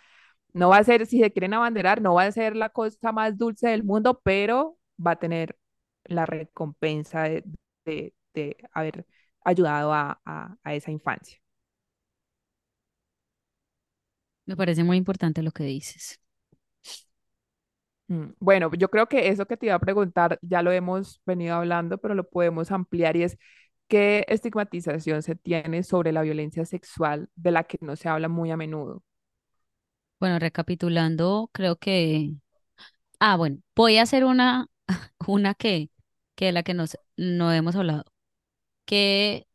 [0.54, 3.38] no va a ser, si se quieren abanderar, no va a ser la cosa más
[3.38, 5.58] dulce del mundo, pero va a tener
[6.06, 7.44] la recompensa de,
[7.86, 9.06] de, de haber
[9.44, 11.40] ayudado a, a, a esa infancia.
[14.48, 16.20] Me parece muy importante lo que dices.
[18.08, 21.56] Mm, Bueno, yo creo que eso que te iba a preguntar ya lo hemos venido
[21.56, 23.38] hablando, pero lo podemos ampliar y es
[23.88, 28.52] qué estigmatización se tiene sobre la violencia sexual de la que no se habla muy
[28.52, 29.04] a menudo.
[30.20, 32.34] Bueno, recapitulando, creo que,
[33.20, 34.68] ah, bueno, voy a hacer una,
[35.28, 35.92] una que,
[36.36, 36.74] que de la que
[37.18, 38.06] no hemos hablado,
[38.86, 39.48] que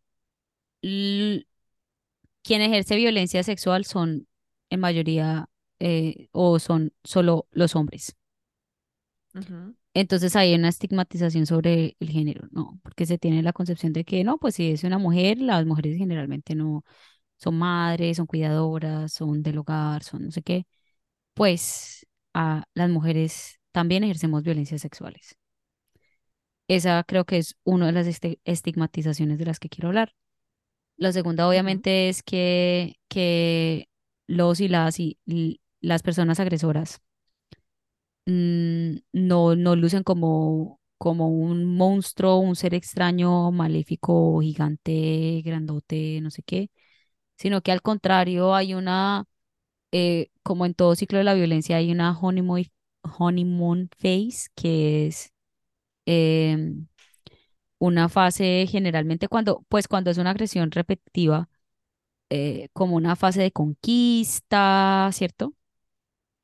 [2.42, 4.26] quien ejerce violencia sexual son
[4.70, 5.48] en mayoría
[5.80, 8.16] eh, o son solo los hombres.
[9.94, 12.78] Entonces hay una estigmatización sobre el género, ¿no?
[12.82, 15.96] Porque se tiene la concepción de que no, pues si es una mujer, las mujeres
[15.98, 16.84] generalmente no
[17.38, 20.66] son madres, son cuidadoras, son del hogar, son no sé qué.
[21.34, 25.36] Pues a las mujeres también ejercemos violencias sexuales.
[26.68, 30.14] Esa creo que es una de las este- estigmatizaciones de las que quiero hablar.
[30.96, 33.88] La segunda, obviamente, es que, que
[34.26, 35.18] los y las y
[35.80, 37.00] las personas agresoras
[38.30, 46.30] mm, no, no lucen como, como un monstruo, un ser extraño, maléfico, gigante, grandote, no
[46.30, 46.70] sé qué,
[47.36, 49.26] sino que al contrario hay una,
[49.92, 52.64] eh, como en todo ciclo de la violencia, hay una honeymoon,
[53.18, 55.32] honeymoon phase, que es
[56.06, 56.86] em,
[57.78, 61.48] una fase generalmente cuando, pues cuando es una agresión repetitiva,
[62.30, 65.54] eh, como una fase de conquista, ¿cierto?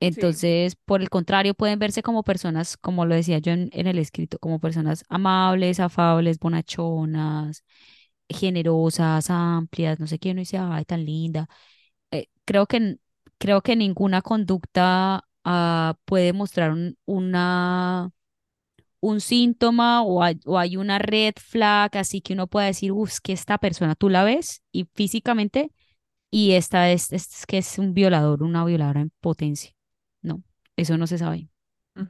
[0.00, 3.98] Entonces, por el contrario, pueden verse como personas, como lo decía yo en, en el
[3.98, 7.64] escrito, como personas amables, afables, bonachonas,
[8.28, 11.48] generosas, amplias, no sé qué, uno dice, ay, tan linda.
[12.12, 12.98] Eh, creo que,
[13.38, 18.10] creo que ninguna conducta ah, puede mostrar un, una,
[19.00, 23.18] un síntoma o hay, o hay una red flag, así que uno puede decir, uff,
[23.22, 25.72] que esta persona tú la ves y físicamente,
[26.32, 29.72] y esta es, es que es un violador, una violadora en potencia.
[30.76, 31.50] Eso no se sabe.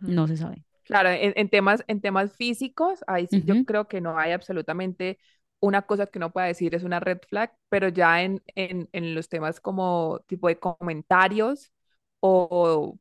[0.06, 0.64] No se sabe.
[0.84, 5.18] Claro, en, en temas, en temas físicos, ahí sí yo creo que no hay absolutamente
[5.58, 9.14] una cosa que uno pueda decir es una red flag, pero ya en, en, en
[9.14, 11.72] los temas como tipo de comentarios
[12.20, 12.98] o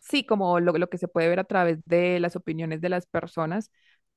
[0.00, 3.06] sí, como lo, lo que se puede ver a través de las opiniones de las
[3.06, 3.70] personas,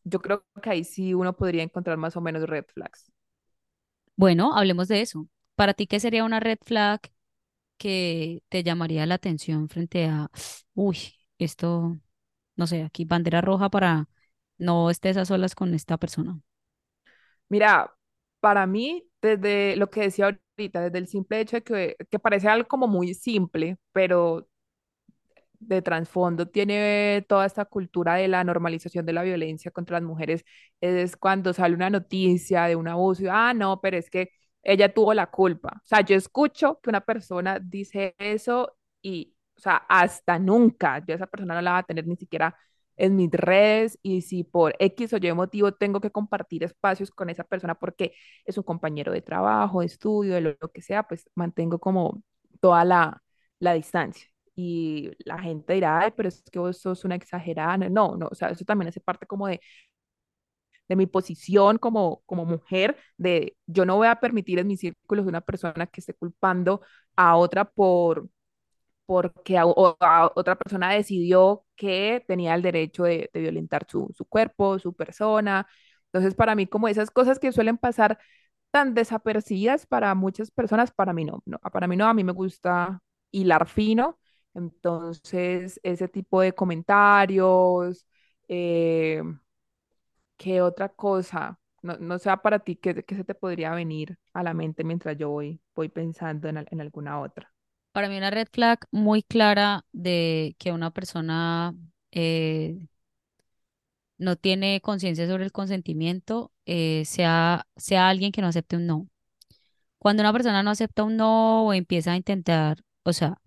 [0.03, 3.11] yo creo que ahí sí uno podría encontrar más o menos red flags.
[4.15, 5.27] Bueno, hablemos de eso.
[5.55, 7.01] Para ti, ¿qué sería una red flag
[7.77, 10.29] que te llamaría la atención frente a,
[10.73, 10.97] uy,
[11.39, 11.97] esto,
[12.55, 14.09] no sé, aquí bandera roja para
[14.57, 16.39] no estés a solas con esta persona?
[17.49, 17.93] Mira,
[18.39, 22.47] para mí, desde lo que decía ahorita, desde el simple hecho de que, que parece
[22.49, 24.47] algo como muy simple, pero
[25.59, 30.45] de trasfondo tiene toda esta cultura de la normalización de la violencia contra las mujeres,
[30.81, 34.29] es cuando sale una noticia de un abuso, ah, no, pero es que
[34.65, 35.73] ella tuvo la culpa.
[35.83, 41.15] O sea, yo escucho que una persona dice eso y, o sea, hasta nunca, yo
[41.15, 42.57] esa persona no la va a tener ni siquiera
[42.97, 47.29] en mis redes y si por X o Y motivo tengo que compartir espacios con
[47.29, 48.13] esa persona porque
[48.45, 52.23] es un compañero de trabajo, de estudio, de lo, lo que sea, pues mantengo como
[52.61, 53.21] toda la,
[53.59, 57.77] la distancia y la gente dirá, ay, pero es que vos sos una exagerada.
[57.89, 59.59] No, no, o sea, eso también hace parte como de,
[60.87, 65.25] de mi posición como, como mujer, de yo no voy a permitir en mis círculos
[65.25, 66.81] de una persona que esté culpando
[67.15, 68.29] a otra por
[69.05, 74.93] porque a, otra persona decidió que tenía el derecho de, violentar su, su cuerpo, su
[74.93, 75.67] persona.
[76.07, 78.17] Entonces, para mí, como esas cosas que suelen pasar
[78.71, 82.33] tan desapercibidas para muchas personas, para mí no, no, para mí no, a mí me
[82.33, 84.19] gusta hilar fino,
[84.53, 88.05] entonces ese tipo de comentarios,
[88.47, 89.21] eh,
[90.37, 91.59] ¿qué otra cosa?
[91.81, 95.17] No, no sea para ti, ¿qué, ¿qué, se te podría venir a la mente mientras
[95.17, 97.51] yo voy, voy pensando en, en alguna otra?
[97.91, 101.73] Para mí una red flag muy clara de que una persona
[102.11, 102.77] eh,
[104.17, 109.07] no tiene conciencia sobre el consentimiento, eh, sea, sea alguien que no acepte un no.
[109.97, 113.41] Cuando una persona no acepta un no o empieza a intentar, o sea,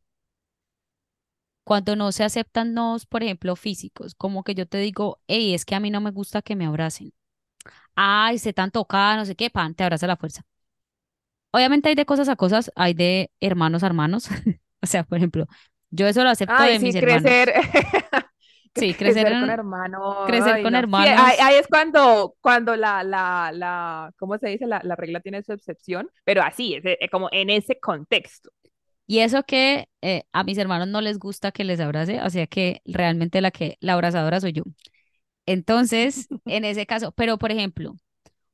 [1.69, 5.67] cuando no se aceptan nos, por ejemplo, físicos, como que yo te digo, hey, es
[5.67, 7.13] que a mí no me gusta que me abracen.
[7.95, 10.47] Ay, se tan tocada, no sé qué, pan, te abraza la fuerza.
[11.51, 14.31] Obviamente hay de cosas a cosas, hay de hermanos a hermanos.
[14.81, 15.47] o sea, por ejemplo,
[15.91, 17.51] yo eso lo acepto Ay, de sí, mis crecer.
[17.51, 18.25] hermanos.
[18.75, 20.17] Sí, crecer, crecer con hermanos.
[20.27, 20.79] crecer ay, con no.
[20.79, 21.15] Sí, hermanos.
[21.19, 24.67] ahí, ahí es cuando, cuando la, la, la, ¿cómo se dice?
[24.67, 28.51] La, la regla tiene su excepción, pero así, es, eh, como en ese contexto.
[29.09, 32.49] Y eso que eh, a mis hermanos no les gusta que les abrace, o sea
[32.49, 34.65] que realmente la que la abrazadora soy yo.
[35.47, 37.97] Entonces, en ese caso, pero por ejemplo,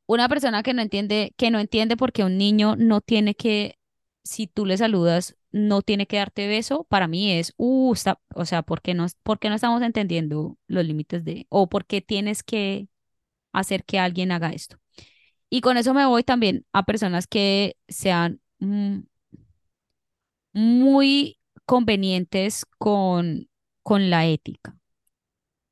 [0.06, 3.78] una persona que no entiende, que no entiende por qué un niño no tiene que,
[4.24, 8.44] si tú le saludas, no tiene que darte beso, para mí es, uh, está- o
[8.46, 12.00] sea, ¿por qué no, por qué no estamos entendiendo los límites de, o por qué
[12.02, 12.88] tienes que
[13.52, 14.78] hacer que alguien haga esto?
[15.50, 19.00] Y con eso me voy también a personas que sean mm,
[20.54, 23.48] muy convenientes con,
[23.82, 24.76] con la ética.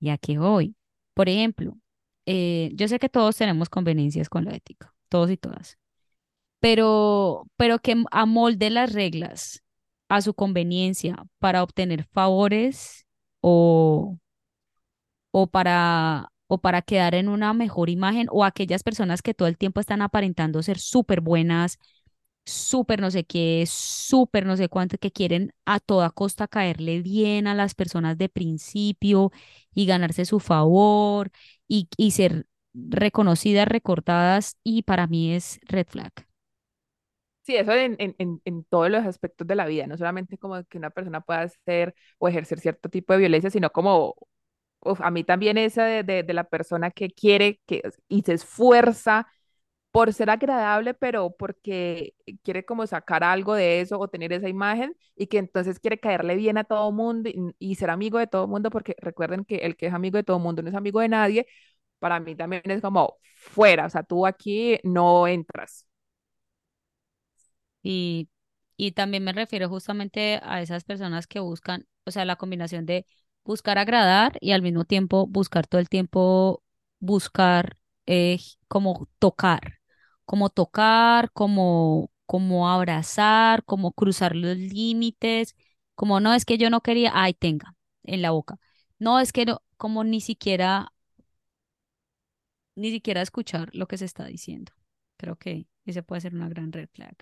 [0.01, 0.76] ¿Y a qué voy?
[1.14, 1.78] Por ejemplo,
[2.26, 5.78] eh, yo sé que todos tenemos conveniencias con la ética, todos y todas,
[6.61, 9.62] pero, pero que amolde las reglas
[10.09, 13.07] a su conveniencia para obtener favores
[13.41, 14.18] o,
[15.30, 19.59] o para, o para quedar en una mejor imagen, o aquellas personas que todo el
[19.59, 21.78] tiempo están aparentando ser súper buenas,
[22.45, 27.47] súper no sé qué, súper no sé cuánto, que quieren a toda costa caerle bien
[27.47, 29.30] a las personas de principio
[29.74, 31.30] y ganarse su favor
[31.68, 36.12] y, y ser reconocidas, recordadas, y para mí es red flag.
[37.43, 40.78] Sí, eso en, en, en, todos los aspectos de la vida, no solamente como que
[40.78, 44.14] una persona pueda hacer o ejercer cierto tipo de violencia, sino como
[45.01, 49.26] a mí también esa de, de, de la persona que quiere que, y se esfuerza
[49.93, 54.97] por ser agradable, pero porque quiere como sacar algo de eso o tener esa imagen
[55.16, 58.70] y que entonces quiere caerle bien a todo mundo y, ser amigo de todo mundo,
[58.70, 61.47] porque recuerden que el que es amigo de todo mundo no es amigo de nadie,
[62.01, 65.86] para mí también es como fuera, o sea, tú aquí no entras.
[67.82, 68.28] Y,
[68.76, 73.07] y también me refiero justamente a esas personas que buscan, o sea, la combinación de
[73.45, 76.62] buscar agradar y al mismo tiempo buscar todo el tiempo,
[77.01, 77.76] buscar
[78.07, 78.38] eh,
[78.68, 79.80] como tocar,
[80.24, 85.54] como tocar, como, como abrazar, como cruzar los límites,
[85.94, 88.58] como no es que yo no quería, ay, tenga en la boca.
[88.98, 90.92] No, es que no, como ni siquiera,
[92.76, 94.72] ni siquiera escuchar lo que se está diciendo.
[95.16, 97.16] Creo que ese puede ser una gran red flag.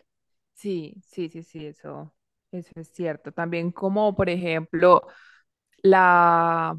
[0.55, 2.15] Sí, sí, sí, sí, eso,
[2.51, 3.33] eso es cierto.
[3.33, 5.07] También como, por ejemplo,
[5.83, 6.79] la,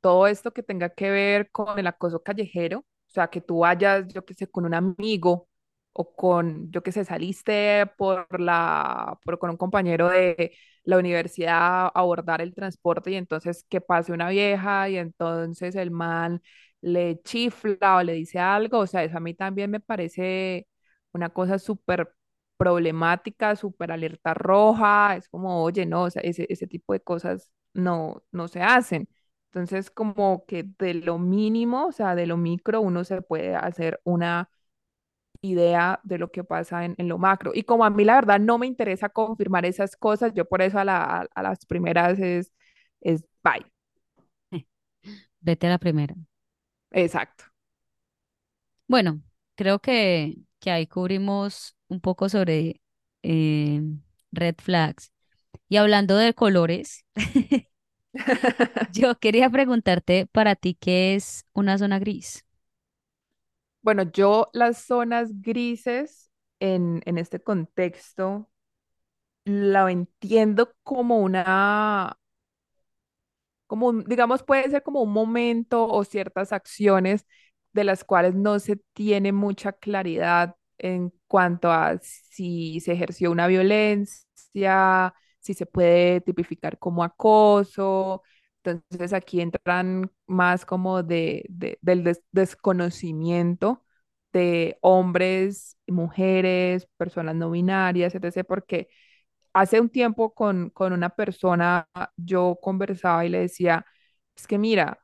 [0.00, 4.08] todo esto que tenga que ver con el acoso callejero, o sea, que tú vayas,
[4.12, 5.48] yo qué sé, con un amigo
[5.92, 10.52] o con, yo qué sé, saliste por la, por, con un compañero de
[10.84, 11.52] la universidad
[11.86, 16.42] a abordar el transporte y entonces que pase una vieja y entonces el man
[16.80, 20.66] le chifla o le dice algo, o sea, eso a mí también me parece
[21.12, 22.12] una cosa súper
[22.56, 27.50] problemática, súper alerta roja, es como, oye, no, o sea, ese, ese tipo de cosas
[27.74, 29.08] no, no se hacen.
[29.46, 34.00] Entonces, como que de lo mínimo, o sea, de lo micro, uno se puede hacer
[34.04, 34.48] una
[35.42, 37.52] idea de lo que pasa en, en lo macro.
[37.54, 40.78] Y como a mí la verdad no me interesa confirmar esas cosas, yo por eso
[40.78, 42.52] a, la, a, a las primeras es,
[43.00, 43.66] es bye.
[45.40, 46.14] Vete a la primera.
[46.92, 47.44] Exacto.
[48.86, 49.22] Bueno,
[49.54, 52.80] creo que, que ahí cubrimos un poco sobre
[53.22, 53.80] eh,
[54.32, 55.12] red flags.
[55.68, 57.04] Y hablando de colores,
[58.86, 62.44] yo quería preguntarte para ti, ¿qué es una zona gris?
[63.82, 66.30] Bueno, yo las zonas grises
[66.60, 68.48] en, en este contexto
[69.44, 72.18] lo entiendo como una,
[73.66, 77.26] como un- digamos, puede ser como un momento o ciertas acciones
[77.72, 83.46] de las cuales no se tiene mucha claridad en cuanto a si se ejerció una
[83.46, 88.22] violencia, si se puede tipificar como acoso.
[88.64, 93.84] Entonces aquí entran más como de, de- del des- desconocimiento
[94.32, 98.44] de hombres, mujeres, personas no binarias, etc.
[98.44, 98.88] Porque
[99.54, 103.86] hace un tiempo con, con una persona yo conversaba y le decía,
[104.36, 105.00] es que mira,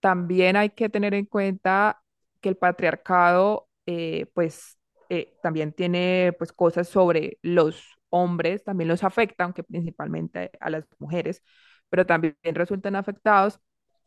[0.00, 2.02] también hay que tener en cuenta
[2.40, 9.04] que el patriarcado, eh, pues, eh, también tiene, pues, cosas sobre los hombres, también los
[9.04, 11.42] afecta, aunque principalmente a las mujeres,
[11.90, 13.60] pero también resultan afectados.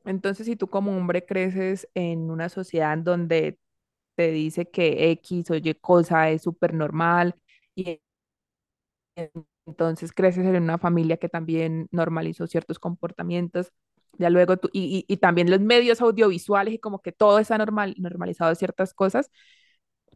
[0.06, 3.60] Entonces, si tú como hombre creces en una sociedad en donde
[4.16, 7.36] te dice que X o Y cosa es súper normal
[7.76, 8.02] y
[9.66, 13.72] entonces creces en una familia que también normalizó ciertos comportamientos.
[14.20, 18.54] Ya luego y, y, también los medios audiovisuales y como que todo está normal, normalizado
[18.56, 19.32] ciertas cosas,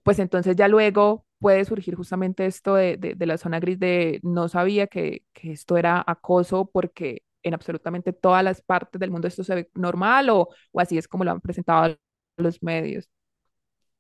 [0.04, 4.20] pues entonces ya luego puede surgir justamente esto de, de, de la zona gris de
[4.24, 9.28] no sabía que, que, esto era acoso porque en absolutamente todas las partes del mundo
[9.28, 11.96] esto se ve normal o, o así es como lo han presentado
[12.38, 13.10] los medios.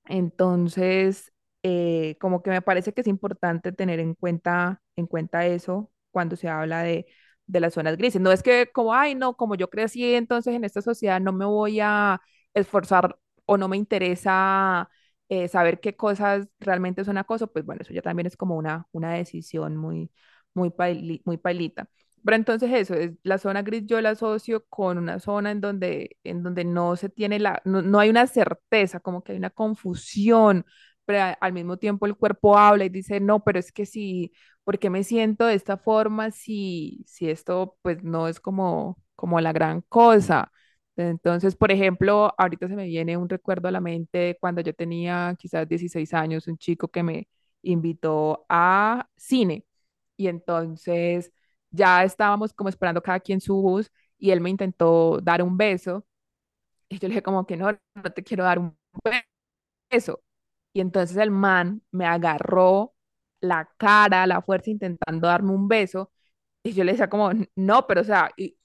[0.06, 1.32] Entonces,
[1.64, 6.36] eh, como que me parece que es importante tener en cuenta, en cuenta eso cuando
[6.36, 7.06] se habla de,
[7.46, 8.22] de las zonas grises.
[8.22, 11.46] No es que como, ay, no, como yo crecí entonces en esta sociedad, no me
[11.46, 12.22] voy a
[12.54, 14.90] esforzar o no me interesa
[15.30, 18.88] eh, saber qué cosas realmente son acoso, pues bueno, eso ya también es como una,
[18.92, 20.10] una decisión muy,
[20.54, 21.90] muy, paili, muy pailita.
[22.28, 26.18] Pero entonces eso, es, la zona gris yo la asocio con una zona en donde,
[26.26, 29.50] en donde no se tiene la, no, no hay una certeza, como que hay una
[29.50, 30.66] confusión,
[31.06, 34.34] pero a, al mismo tiempo el cuerpo habla y dice, no, pero es que si,
[34.66, 39.40] ¿por qué me siento de esta forma si, si esto pues no es como, como
[39.40, 40.52] la gran cosa?
[40.98, 45.34] Entonces, por ejemplo, ahorita se me viene un recuerdo a la mente cuando yo tenía
[45.40, 47.28] quizás 16 años, un chico que me
[47.62, 49.66] invitó a cine
[50.18, 51.32] y entonces
[51.72, 56.06] ya estábamos como esperando cada quien su bus y él me intentó dar un beso
[56.90, 58.78] y yo le dije como que no, no te quiero dar un
[59.90, 60.22] beso.
[60.74, 62.94] Y entonces el man me agarró
[63.42, 66.12] la cara, la fuerza intentando darme un beso
[66.64, 68.58] y yo le decía como, no, pero o sea, y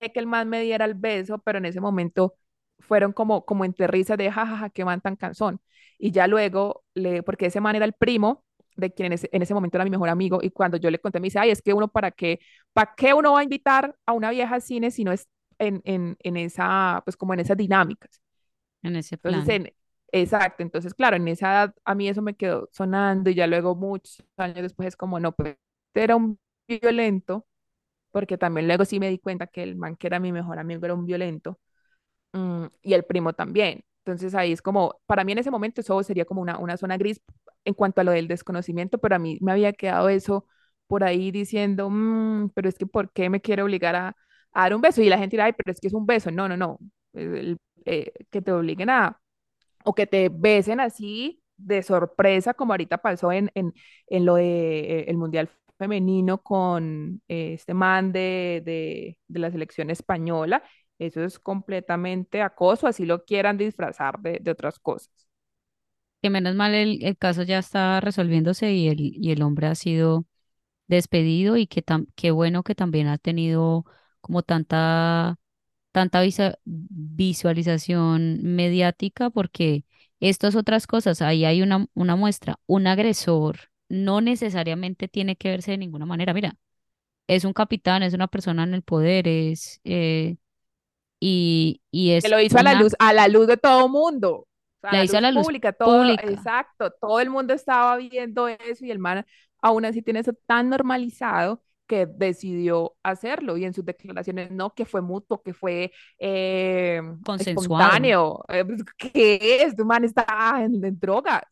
[0.00, 2.34] que el man me diera el beso, pero en ese momento
[2.80, 5.60] fueron como, como entre risas de jajaja, que man tan cansón.
[5.98, 8.44] Y ya luego, le, porque ese man era el primo
[8.76, 10.98] de quien en ese, en ese, momento era mi mejor amigo, y cuando yo le
[10.98, 12.40] conté, me dice, ay, es que uno, ¿para qué?
[12.72, 15.80] ¿Para qué uno va a invitar a una vieja al cine si no es en,
[15.84, 18.20] en, en esa, pues como en esas dinámicas?
[18.82, 19.34] En ese plan.
[19.34, 19.72] Entonces,
[20.12, 23.74] exacto, entonces, claro, en esa edad a mí eso me quedó sonando y ya luego
[23.74, 25.56] muchos años después es como, no, pues
[25.94, 27.46] era un violento,
[28.10, 30.84] porque también luego sí me di cuenta que el man que era mi mejor amigo
[30.84, 31.58] era un violento,
[32.32, 33.84] um, y el primo también.
[34.06, 36.96] Entonces ahí es como, para mí en ese momento eso sería como una, una zona
[36.96, 37.20] gris
[37.66, 40.46] en cuanto a lo del desconocimiento, pero a mí me había quedado eso
[40.86, 44.16] por ahí diciendo, mmm, pero es que ¿por qué me quiere obligar a,
[44.54, 45.02] dar un beso?
[45.02, 46.30] Y la gente dirá, ay, pero es que es un beso.
[46.30, 46.78] No, no, no.
[47.14, 49.20] Eh, que te obliguen a,
[49.84, 53.74] o que te besen así de sorpresa, como ahorita pasó en, en,
[54.08, 59.90] en lo de el Mundial Femenino con eh, este man de, de, de la selección
[59.90, 60.62] española.
[60.98, 65.25] Eso es completamente acoso, así lo quieran disfrazar de, de otras cosas.
[66.22, 69.74] Que menos mal el, el, caso ya está resolviéndose y el, y el hombre ha
[69.74, 70.26] sido
[70.88, 73.84] despedido y que tam, qué bueno que también ha tenido
[74.20, 75.38] como tanta,
[75.92, 79.84] tanta visa, visualización mediática porque
[80.20, 85.72] estas otras cosas, ahí hay una, una muestra, un agresor no necesariamente tiene que verse
[85.72, 86.56] de ninguna manera, mira,
[87.28, 89.80] es un capitán, es una persona en el poder, es...
[89.84, 90.36] Eh,
[91.18, 92.70] y, y es que lo hizo una...
[92.70, 94.46] a la luz a la luz de todo mundo
[94.86, 96.26] a la, la hizo a la luz pública, todo, pública.
[96.26, 99.24] exacto todo el mundo estaba viendo eso y el man
[99.60, 104.84] aún así tiene eso tan normalizado que decidió hacerlo y en sus declaraciones no que
[104.84, 107.00] fue mutuo que fue eh,
[107.38, 108.64] espontáneo eh,
[108.96, 110.24] que es tu man está
[110.60, 111.42] en, en drogas.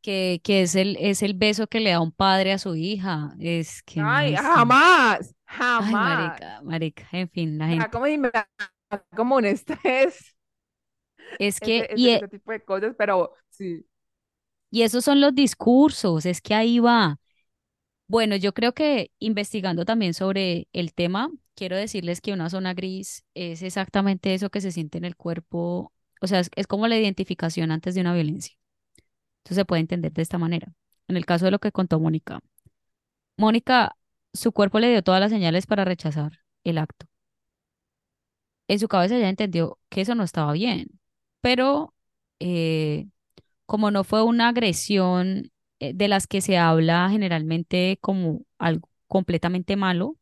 [0.00, 3.34] Que, que, es el es el beso que le da un padre a su hija
[3.40, 7.90] es que ay no jamás jamás ay, marica marica en fin la gente.
[7.90, 8.06] como
[9.14, 10.34] como un estrés.
[11.38, 13.86] Es que, ese, y ese, ese, tipo de cosas, pero sí.
[14.70, 17.18] Y esos son los discursos, es que ahí va.
[18.06, 23.24] Bueno, yo creo que investigando también sobre el tema, quiero decirles que una zona gris
[23.34, 26.98] es exactamente eso que se siente en el cuerpo, o sea, es, es como la
[26.98, 28.56] identificación antes de una violencia.
[29.38, 30.72] Entonces se puede entender de esta manera.
[31.08, 32.40] En el caso de lo que contó Mónica,
[33.36, 33.96] Mónica,
[34.34, 37.06] su cuerpo le dio todas las señales para rechazar el acto
[38.68, 41.00] en su cabeza ya entendió que eso no estaba bien,
[41.40, 41.94] pero
[42.40, 43.08] eh,
[43.66, 49.76] como no fue una agresión eh, de las que se habla generalmente como algo completamente
[49.76, 50.16] malo,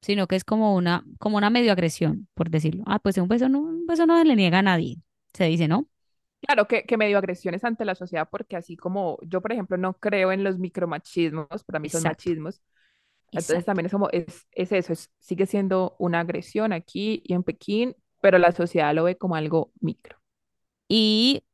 [0.00, 2.84] sino que es como una, como una medio agresión, por decirlo.
[2.86, 4.96] Ah, pues un beso no, un beso no se le niega a nadie,
[5.34, 5.88] se dice, ¿no?
[6.40, 9.94] Claro que, que medio agresiones ante la sociedad, porque así como yo, por ejemplo, no
[9.94, 12.62] creo en los micromachismos, para mí son Exacto, machismos,
[13.34, 13.66] entonces exacto.
[13.66, 17.96] también es como, es, es eso, es, sigue siendo una agresión aquí y en Pekín,
[18.20, 20.18] pero la sociedad lo ve como algo micro.
[20.88, 21.44] Y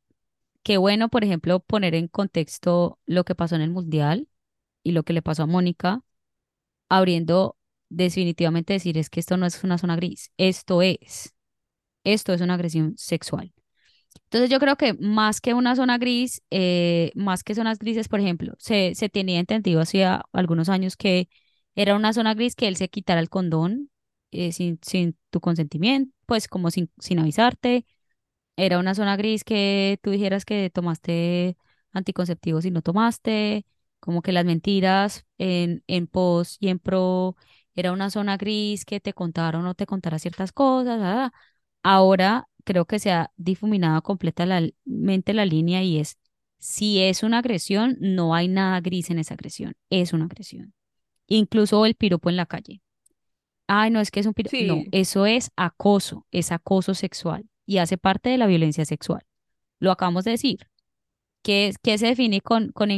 [0.63, 4.29] qué bueno, por ejemplo, poner en contexto lo que pasó en el Mundial
[4.83, 6.01] y lo que le pasó a Mónica,
[6.89, 7.57] abriendo
[7.89, 11.35] definitivamente decir es que esto no es una zona gris, esto es,
[12.03, 13.53] esto es una agresión sexual.
[14.25, 18.19] Entonces yo creo que más que una zona gris, eh, más que zonas grises, por
[18.19, 21.29] ejemplo, se, se tenía entendido hacía algunos años que
[21.75, 23.89] era una zona gris que él se quitara el condón
[24.31, 27.85] eh, sin, sin tu consentimiento, pues como sin, sin avisarte.
[28.55, 31.57] Era una zona gris que tú dijeras que tomaste
[31.93, 33.65] anticonceptivos y no tomaste,
[33.99, 37.35] como que las mentiras en, en pos y en pro.
[37.75, 40.99] Era una zona gris que te contaron o no te contara ciertas cosas.
[41.01, 41.31] ah,
[41.83, 46.17] Ahora creo que se ha difuminado completamente la línea y es,
[46.59, 50.73] si es una agresión, no hay nada gris en esa agresión, es una agresión.
[51.27, 52.81] Incluso el piropo en la calle.
[53.67, 54.57] Ay, no, es que es un piropo.
[54.65, 59.23] No, eso es acoso, es acoso sexual y hace parte de la violencia sexual.
[59.79, 60.67] Lo acabamos de decir.
[61.43, 62.89] ¿Qué, qué se define con, con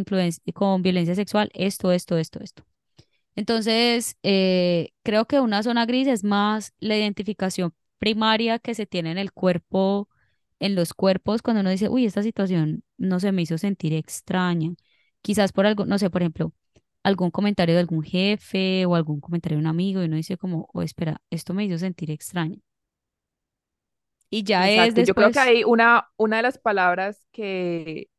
[0.82, 1.52] violencia sexual?
[1.54, 2.66] Esto, esto, esto, esto.
[3.36, 9.12] Entonces, eh, creo que una zona gris es más la identificación primaria que se tiene
[9.12, 10.10] en el cuerpo,
[10.60, 14.74] en los cuerpos, cuando uno dice, uy, esta situación no se me hizo sentir extraña.
[15.22, 16.54] Quizás por algo, no sé, por ejemplo,
[17.10, 20.70] algún comentario de algún jefe o algún comentario de un amigo y uno dice como,
[20.74, 22.58] oh, espera, esto me hizo sentir extraña.
[24.30, 25.02] Y ya es exacto.
[25.02, 28.10] Yo creo que después, hay una, una de las palabras que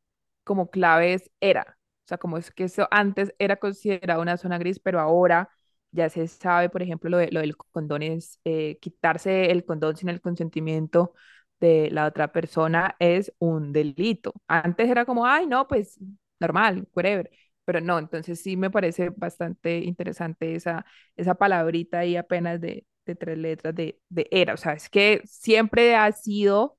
[0.45, 1.79] como clave es era.
[2.05, 5.49] O sea, como es que eso antes era considerado una zona gris, pero ahora
[5.93, 9.97] ya se sabe, por ejemplo, lo, de, lo del condón es eh, quitarse el condón
[9.97, 11.15] sin el consentimiento
[11.61, 14.33] de la otra persona es un delito.
[14.49, 15.99] Antes era como, ay, no, pues
[16.41, 17.31] normal, whatever.
[17.65, 20.85] Pero no, entonces sí me parece bastante interesante esa,
[21.17, 24.55] esa palabrita ahí apenas de, de tres letras de, de era.
[24.55, 26.79] O sea, es que siempre ha sido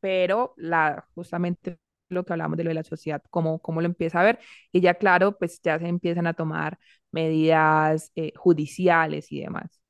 [0.00, 4.20] pero la, justamente lo que hablamos de lo de la sociedad, cómo, cómo lo empieza
[4.20, 4.38] a ver,
[4.72, 6.78] y ya claro, pues ya se empiezan a tomar
[7.10, 9.80] medidas eh, judiciales y demás.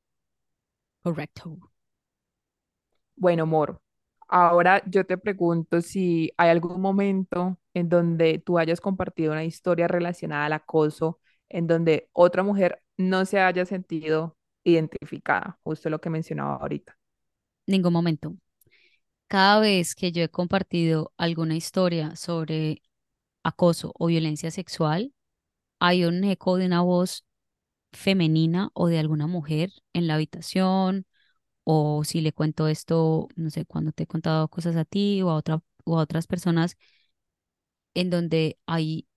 [1.03, 1.59] correcto.
[3.15, 3.81] Bueno, Moro,
[4.27, 9.87] ahora yo te pregunto si hay algún momento en donde tú hayas compartido una historia
[9.87, 11.19] relacionada al acoso,
[11.49, 16.97] en donde otra mujer no se haya sentido identificada, justo lo que mencionaba ahorita.
[17.67, 18.35] Ningún momento.
[19.27, 22.81] Cada vez que yo he compartido alguna historia sobre
[23.43, 25.13] acoso o violencia sexual,
[25.79, 27.25] hay un eco de una voz
[27.93, 31.05] femenina o de alguna mujer en la habitación,
[31.63, 35.29] o si le cuento esto, no sé, cuando te he contado cosas a ti o
[35.29, 36.77] a otra, o a otras personas,
[37.93, 39.07] en donde hay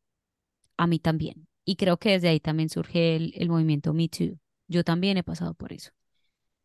[0.77, 1.49] a mí también.
[1.65, 4.39] Y creo que desde ahí también surge el, el movimiento Me Too.
[4.69, 5.91] Yo también he pasado por eso.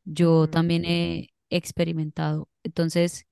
[0.06, 0.50] Yo Ujú.
[0.50, 2.50] también he experimentado.
[2.64, 3.26] Entonces,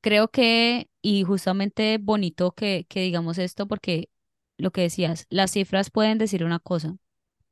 [0.00, 4.10] creo que, y justamente bonito que, que digamos esto, porque
[4.58, 6.96] lo que decías, las cifras pueden decir una cosa,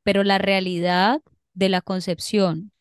[0.03, 1.21] pero la realidad
[1.53, 2.71] de la concepción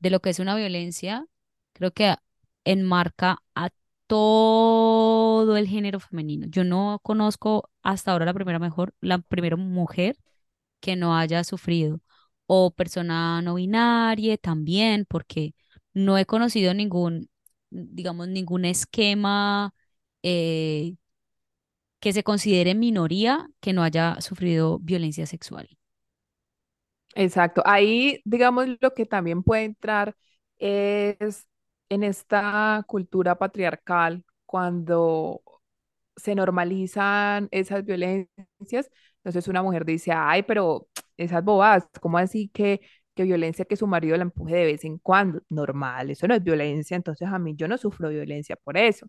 [0.00, 1.26] de lo que es una violencia,
[1.74, 2.16] creo que
[2.64, 3.70] enmarca a
[4.12, 6.46] todo el género femenino.
[6.50, 10.18] Yo no conozco hasta ahora la primera mejor, la primera mujer
[10.80, 12.00] que no haya sufrido,
[12.46, 15.54] o persona no binaria también, porque
[15.94, 17.30] no he conocido ningún,
[17.70, 19.74] digamos, ningún esquema
[20.22, 20.96] eh,
[22.00, 25.70] que se considere minoría que no haya sufrido violencia sexual.
[27.14, 27.62] Exacto.
[27.64, 30.16] Ahí, digamos, lo que también puede entrar
[30.58, 31.46] es
[31.92, 35.42] en esta cultura patriarcal, cuando
[36.16, 38.90] se normalizan esas violencias.
[39.18, 42.80] Entonces una mujer dice, ay, pero esas bobadas, ¿cómo así que,
[43.14, 45.42] que violencia que su marido la empuje de vez en cuando?
[45.48, 49.06] Normal, eso no es violencia, entonces a mí yo no sufro violencia por eso.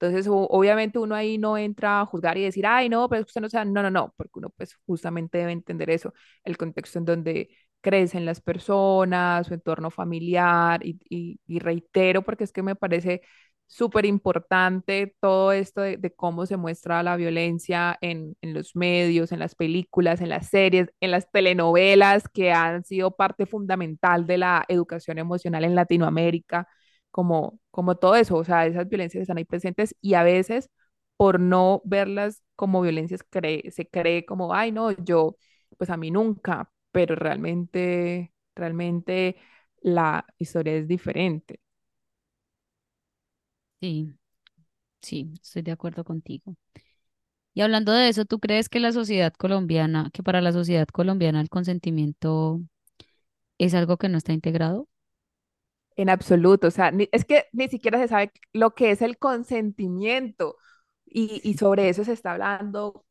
[0.00, 3.48] Entonces, obviamente uno ahí no entra a juzgar y decir, ay, no, pero usted no
[3.48, 6.12] sabe, no, no, no, porque uno pues justamente debe entender eso,
[6.44, 7.48] el contexto en donde
[7.84, 13.22] crecen las personas, su entorno familiar, y, y, y reitero, porque es que me parece
[13.66, 19.32] súper importante todo esto de, de cómo se muestra la violencia en, en los medios,
[19.32, 24.38] en las películas, en las series, en las telenovelas que han sido parte fundamental de
[24.38, 26.68] la educación emocional en Latinoamérica,
[27.10, 30.70] como, como todo eso, o sea, esas violencias están ahí presentes y a veces
[31.16, 35.36] por no verlas como violencias cree- se cree como, ay, no, yo,
[35.78, 39.36] pues a mí nunca, pero realmente, realmente
[39.82, 41.60] la historia es diferente.
[43.80, 44.12] Sí,
[45.02, 46.56] sí, estoy de acuerdo contigo.
[47.54, 51.40] Y hablando de eso, ¿tú crees que la sociedad colombiana, que para la sociedad colombiana
[51.40, 52.60] el consentimiento
[53.58, 54.88] es algo que no está integrado?
[55.96, 59.16] En absoluto, o sea, ni- es que ni siquiera se sabe lo que es el
[59.18, 60.56] consentimiento
[61.06, 63.03] y, y sobre eso se está hablando.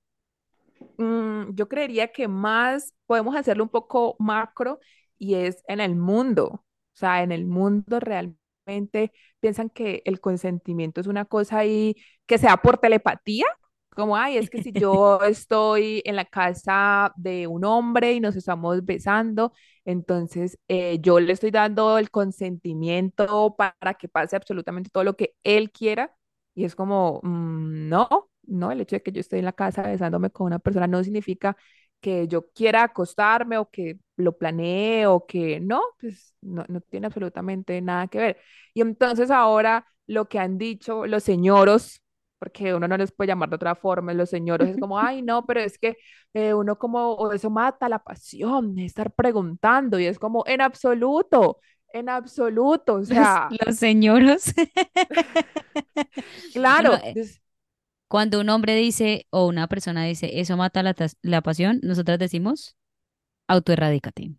[0.97, 4.79] Mm, yo creería que más podemos hacerlo un poco macro
[5.17, 6.63] y es en el mundo, o
[6.93, 12.57] sea, en el mundo realmente piensan que el consentimiento es una cosa ahí que sea
[12.57, 13.45] por telepatía,
[13.95, 18.35] como, ay, es que si yo estoy en la casa de un hombre y nos
[18.35, 19.53] estamos besando,
[19.85, 25.35] entonces, eh, yo le estoy dando el consentimiento para que pase absolutamente todo lo que
[25.43, 26.15] él quiera.
[26.55, 29.83] Y es como, mm, no, no, el hecho de que yo esté en la casa
[29.83, 31.55] besándome con una persona no significa
[32.01, 37.07] que yo quiera acostarme o que lo planee o que no, pues no, no tiene
[37.07, 38.37] absolutamente nada que ver.
[38.73, 42.01] Y entonces ahora lo que han dicho los señoros,
[42.39, 45.45] porque uno no les puede llamar de otra forma, los señoros es como, ay, no,
[45.45, 45.97] pero es que
[46.33, 51.59] eh, uno como, o eso mata la pasión estar preguntando y es como, en absoluto,
[51.93, 54.53] en absoluto, o Los, sea, los señoros.
[55.09, 55.33] Bueno,
[56.53, 57.41] claro, eh, es-
[58.13, 62.77] cuando un hombre dice o una persona dice, eso mata la, la pasión, nosotras decimos,
[63.47, 64.33] autoerradícate.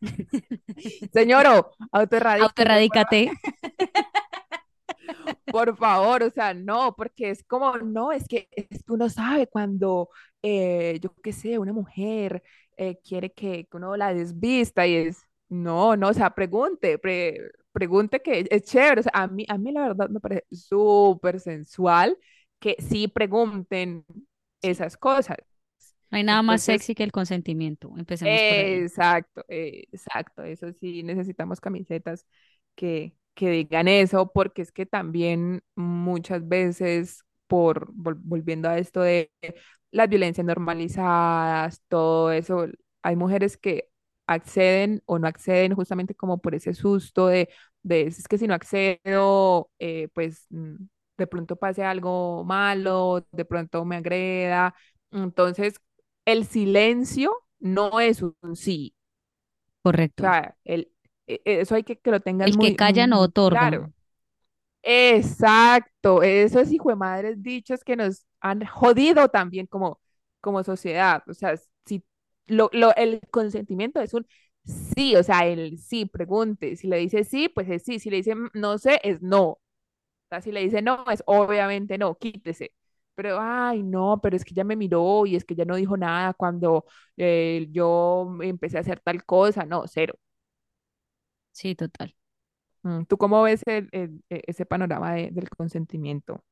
[1.12, 3.30] señoro, autoerradíquese, Autoerradícate.
[5.50, 9.46] por favor, o sea, no, porque es como, no, es que, es que uno sabe
[9.46, 10.08] cuando,
[10.42, 12.42] eh, yo qué sé, una mujer
[12.76, 17.40] eh, quiere que, que uno la desvista y es, no, no, o sea, pregunte, pre-
[17.72, 21.40] pregunte que es chévere, o sea, a mí, a mí la verdad me parece súper
[21.40, 22.16] sensual
[22.60, 24.04] que sí pregunten
[24.62, 25.38] esas cosas.
[26.10, 27.92] No hay nada más sexy que el consentimiento.
[27.96, 28.84] Empecemos por ahí.
[28.84, 30.42] Exacto, exacto.
[30.42, 32.26] Eso sí, necesitamos camisetas
[32.74, 39.00] que, que digan eso, porque es que también muchas veces, por vol- volviendo a esto
[39.02, 39.30] de
[39.92, 42.66] las violencias normalizadas, todo eso,
[43.02, 43.90] hay mujeres que
[44.26, 47.48] acceden o no acceden justamente como por ese susto de,
[47.82, 50.76] de es que si no accedo, eh, pues mm,
[51.18, 54.74] de pronto pase algo malo, de pronto me agreda.
[55.10, 55.74] Entonces,
[56.24, 58.94] el silencio no es un sí.
[60.16, 60.26] O Correcto.
[60.26, 60.90] sea, el,
[61.26, 63.68] e- e- eso hay que que lo tengan El que muy, muy, calla no otorga.
[63.68, 63.92] claro.
[64.82, 70.00] Exacto, esos madres dichos que nos han jodido también como,
[70.40, 71.22] como sociedad.
[71.28, 71.56] O sea,
[71.86, 72.04] si
[72.46, 74.26] lo, lo, el consentimiento es un
[74.64, 76.76] sí, o sea, el sí, pregunte.
[76.76, 77.98] Si le dice sí, pues es sí.
[77.98, 79.58] Si le dice "Mm, no sé, es no.
[80.42, 82.72] Si le dice no, es obviamente no, quítese.
[83.14, 85.96] Pero, ay, no, pero es que ya me miró y es que ya no dijo
[85.96, 86.84] nada cuando
[87.16, 89.64] eh, yo empecé a hacer tal cosa.
[89.64, 90.18] No, cero.
[91.52, 92.14] Sí, total.
[92.82, 96.44] Mm, ¿Tú cómo ves el- el- e- ese panorama de- del consentimiento?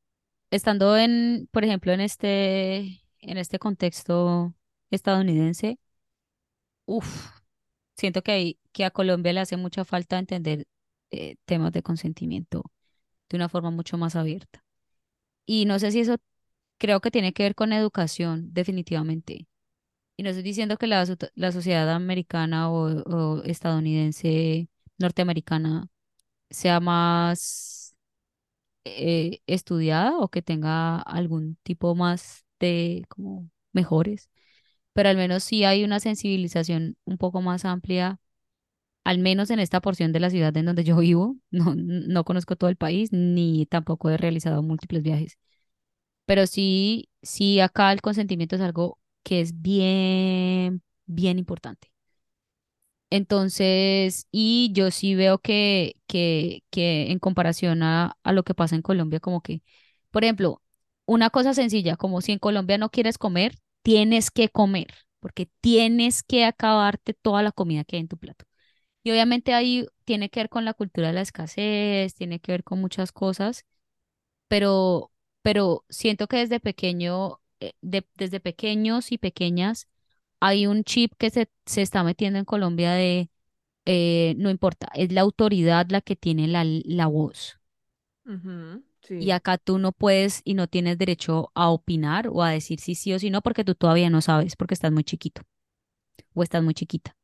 [0.50, 4.54] Estando en, por ejemplo, en este, en este contexto
[4.90, 5.78] estadounidense,
[6.86, 7.30] uff,
[7.96, 10.66] siento que, hay- que a Colombia le hace mucha falta entender
[11.12, 12.64] eh, temas de consentimiento
[13.30, 14.64] de una forma mucho más abierta.
[15.46, 16.16] Y no sé si eso
[16.78, 19.48] creo que tiene que ver con educación, definitivamente.
[20.16, 21.04] Y no estoy diciendo que la,
[21.36, 22.86] la sociedad americana o,
[23.40, 24.68] o estadounidense,
[24.98, 25.88] norteamericana,
[26.50, 27.94] sea más
[28.84, 34.30] eh, estudiada o que tenga algún tipo más de como mejores,
[34.92, 38.20] pero al menos sí hay una sensibilización un poco más amplia,
[39.04, 41.36] al menos en esta porción de la ciudad en donde yo vivo.
[41.50, 45.38] No, no conozco todo el país ni tampoco he realizado múltiples viajes,
[46.26, 51.92] pero sí, sí acá el consentimiento es algo que es bien, bien importante.
[53.10, 58.74] Entonces, y yo sí veo que, que, que en comparación a, a lo que pasa
[58.74, 59.62] en Colombia, como que,
[60.10, 60.62] por ejemplo,
[61.06, 64.88] una cosa sencilla, como si en Colombia no quieres comer, tienes que comer,
[65.20, 68.44] porque tienes que acabarte toda la comida que hay en tu plato.
[69.04, 72.64] Y obviamente ahí tiene que ver con la cultura de la escasez, tiene que ver
[72.64, 73.66] con muchas cosas,
[74.48, 79.88] pero, pero siento que desde pequeño, eh, de- desde pequeños y pequeñas,
[80.40, 83.30] hay un chip que se, se está metiendo en Colombia de
[83.86, 87.58] eh, no importa, es la autoridad la que tiene la, la voz.
[89.18, 89.32] Y sí.
[89.32, 93.12] acá tú no puedes y no tienes derecho a opinar o a decir si sí
[93.12, 95.42] o si no porque tú todavía no sabes porque estás muy chiquito
[96.34, 97.16] o estás muy chiquita.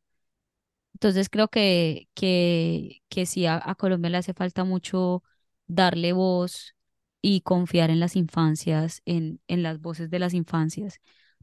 [1.01, 5.23] Entonces creo que, que, que sí a, a Colombia le hace falta mucho
[5.67, 6.75] darle voz
[7.23, 11.01] y confiar en las infancias, en, en las voces de las infancias.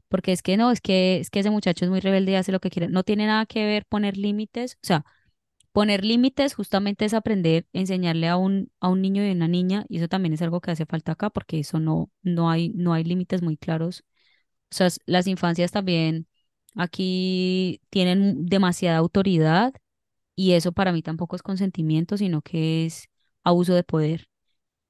[0.08, 2.52] Porque es que no, es que, es que ese muchacho es muy rebelde y hace
[2.52, 2.88] lo que quiere.
[2.88, 4.74] No tiene nada que ver poner límites.
[4.82, 5.04] O sea,
[5.72, 9.84] poner límites justamente es aprender, enseñarle a un, a un niño y a una niña,
[9.88, 12.92] y eso también es algo que hace falta acá, porque eso no, no hay, no
[12.94, 14.04] hay límites muy claros.
[14.70, 16.26] O sea, las infancias también
[16.76, 19.74] aquí tienen demasiada autoridad
[20.36, 23.08] y eso para mí tampoco es consentimiento, sino que es
[23.44, 24.28] abuso de poder.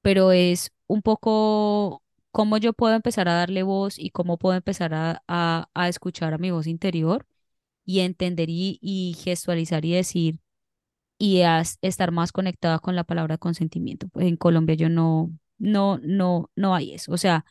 [0.02, 2.02] Pero es un poco
[2.32, 6.34] cómo yo puedo empezar a darle voz y cómo puedo empezar a, a, a escuchar
[6.34, 7.26] a mi voz interior
[7.86, 10.40] y entender y, y gestualizar y decir
[11.18, 14.08] y a estar más conectada con la palabra consentimiento.
[14.08, 17.12] Pues en Colombia yo no, no, no, no hay eso.
[17.12, 17.44] O sea,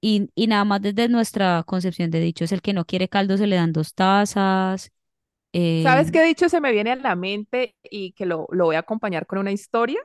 [0.00, 3.36] y, y nada más desde nuestra concepción de dicho es el que no quiere caldo
[3.38, 4.92] se le dan dos tazas.
[5.52, 8.76] eh, ¿Sabes qué dicho se me viene a la mente y que lo, lo voy
[8.76, 10.00] a acompañar con una historia?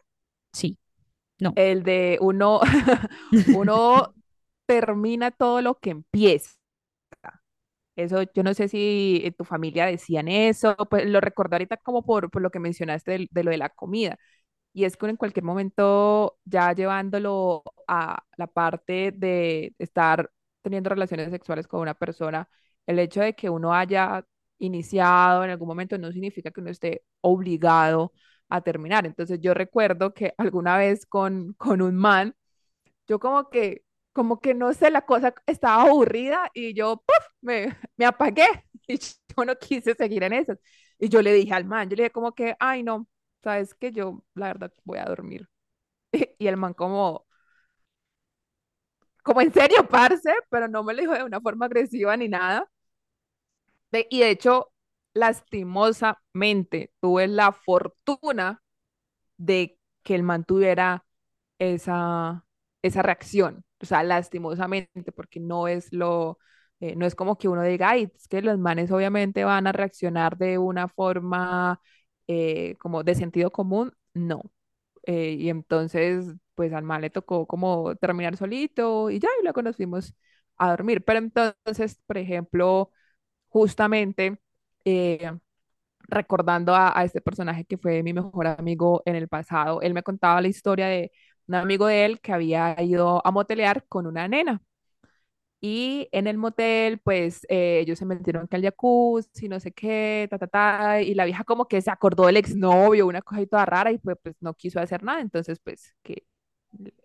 [0.54, 0.78] sí,
[1.40, 1.56] no.
[1.56, 2.60] El de uno,
[3.50, 4.14] uno
[4.68, 6.52] termina todo lo que empieza.
[7.96, 12.04] Eso, yo no sé si en tu familia decían eso, pues lo recuerdo ahorita como
[12.04, 14.18] por, por lo que mencionaste del- de, lo de la comida.
[14.74, 21.30] Y es que en cualquier momento, ya llevándolo a la parte de estar teniendo relaciones
[21.32, 22.48] sexuales con una persona,
[22.86, 24.26] el hecho de que uno haya
[24.60, 28.14] iniciado en algún momento no significa que uno esté obligado
[28.50, 29.06] a terminar.
[29.06, 32.36] Entonces yo recuerdo que alguna vez con, con un man,
[33.08, 37.26] yo como que, como que no sé, la cosa estaba aburrida y yo, ¡puf!
[37.42, 38.46] me, me apagué
[38.88, 40.54] y yo no quise seguir en eso.
[41.00, 43.08] Y yo le dije al man, yo le dije como que, ay no,
[43.44, 45.48] sabes que yo la verdad voy a dormir.
[46.40, 47.28] Y el man como,
[49.24, 52.68] como en serio, parce, pero no me lo dijo de una forma agresiva ni nada.
[53.92, 54.72] De- y de hecho,
[55.14, 58.62] lastimosamente, tuve la fortuna
[59.38, 61.06] de que el man tuviera
[61.60, 62.46] esa,
[62.84, 63.66] esa reacción.
[63.82, 66.40] O sea, lastimosamente, porque no es lo,
[66.82, 69.74] eh, no es como que uno diga, ay, es que los manes obviamente van a
[69.74, 71.82] reaccionar de una forma
[72.28, 73.94] eh, como de sentido común.
[74.14, 74.44] No.
[75.06, 79.62] Eh, y entonces, pues al man le tocó como terminar solito y ya, y luego
[79.64, 79.78] nos
[80.58, 81.04] a dormir.
[81.04, 82.92] Pero entonces, por ejemplo,
[83.50, 84.40] justamente...
[84.86, 85.32] eh,
[86.10, 89.82] recordando a este personaje que fue mi mejor amigo en el pasado.
[89.82, 91.12] Él me contaba la historia de
[91.48, 94.62] un amigo de él que había ido a motelear con una nena.
[95.64, 100.28] Y en el motel, pues eh, ellos se metieron que al jacuzzi, no sé qué,
[100.30, 103.48] ta, ta, ta, y la vieja como que se acordó del exnovio, una cosa ahí
[103.48, 106.26] toda rara, y pues, pues no quiso hacer nada, entonces pues que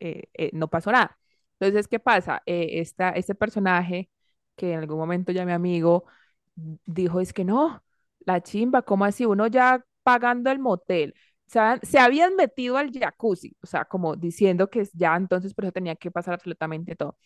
[0.00, 1.18] eh, eh, no pasó nada.
[1.58, 2.42] Entonces, ¿qué pasa?
[2.46, 4.10] Eh, esta, este personaje,
[4.56, 6.04] que en algún momento ya mi amigo
[6.86, 7.82] dijo, es que no,
[8.20, 9.26] la chimba, ¿cómo así?
[9.26, 11.14] Uno ya pagando el motel.
[11.82, 15.94] Se habían metido al jacuzzi, o sea, como diciendo que ya entonces por eso tenía
[15.96, 17.16] que pasar absolutamente todo.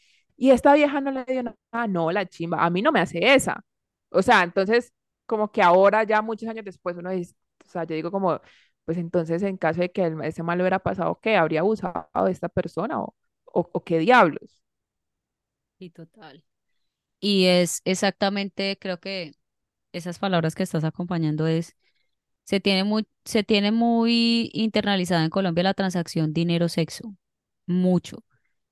[0.40, 3.34] Y esta vieja no le dio nada, no, la chimba, a mí no me hace
[3.34, 3.64] esa.
[4.10, 4.92] O sea, entonces,
[5.26, 7.34] como que ahora, ya muchos años después, uno dice,
[7.66, 8.40] o sea, yo digo como,
[8.86, 11.36] pues entonces en caso de que ese mal hubiera pasado, ¿qué?
[11.36, 13.16] ¿Habría abusado de esta persona o,
[13.46, 14.62] o, o qué diablos?
[15.78, 16.44] Sí, total.
[17.20, 19.34] Y es exactamente, creo que
[19.92, 21.76] esas palabras que estás acompañando es,
[22.44, 27.16] se tiene muy, se tiene muy internalizada en Colombia la transacción dinero-sexo,
[27.66, 28.24] mucho.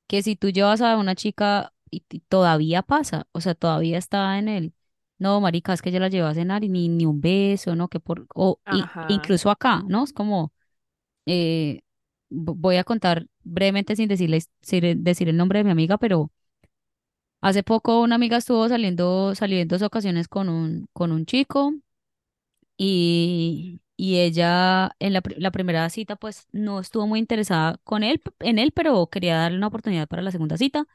[0.09, 4.39] Que si tú llevas a una chica y, y todavía pasa, o sea, todavía está
[4.39, 4.75] en el,
[5.19, 7.89] no, marica, es que ya la llevas a cenar y ni, ni un beso, ¿no?
[7.89, 8.61] Que por, o
[9.09, 10.05] incluso acá, ¿no?
[10.05, 10.53] Es como,
[11.27, 11.83] eh,
[12.31, 16.33] vo- voy a contar brevemente sin decirles, sin decir el nombre de mi amiga, pero
[17.41, 21.73] Hace poco una amiga estuvo saliendo, salió en dos ocasiones con un, con un chico
[22.77, 28.23] y, y ella en la, la primera cita pues no estuvo muy interesada con él,
[28.41, 30.87] en él, pero quería darle una oportunidad para la segunda cita.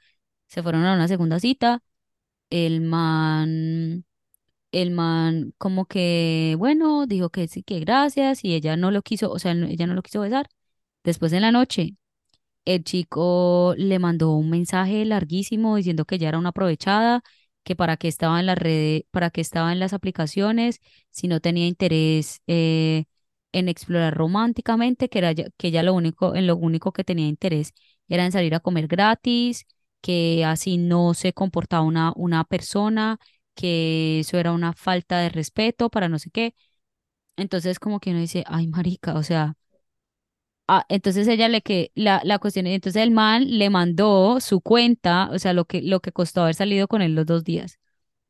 [0.48, 1.84] Se fueron a una segunda cita.
[2.50, 4.06] El man,
[4.72, 9.32] el man como que, bueno, dijo que sí, que gracias y ella no lo quiso,
[9.32, 10.50] o sea, ella no lo quiso besar.
[11.04, 11.98] Después en la noche.
[12.66, 17.22] El chico le mandó un mensaje larguísimo diciendo que ya era una aprovechada,
[17.64, 20.80] que para qué estaba en las redes, para qué estaba en las aplicaciones,
[21.12, 23.06] si no tenía interés eh,
[23.52, 27.28] en explorar románticamente, que era ya- que ya lo único, en lo único que tenía
[27.28, 27.74] interés
[28.08, 29.66] era en salir a comer gratis,
[30.02, 33.20] que así no se comportaba una, una persona,
[33.56, 36.56] que eso era una falta de respeto para no sé qué.
[37.38, 39.56] Entonces como que uno dice, ay, marica, o sea
[40.68, 45.30] Ah, entonces ella le que la, la cuestión, entonces el man le mandó su cuenta,
[45.32, 47.80] o sea, lo que, lo que costó haber salido con él los dos días.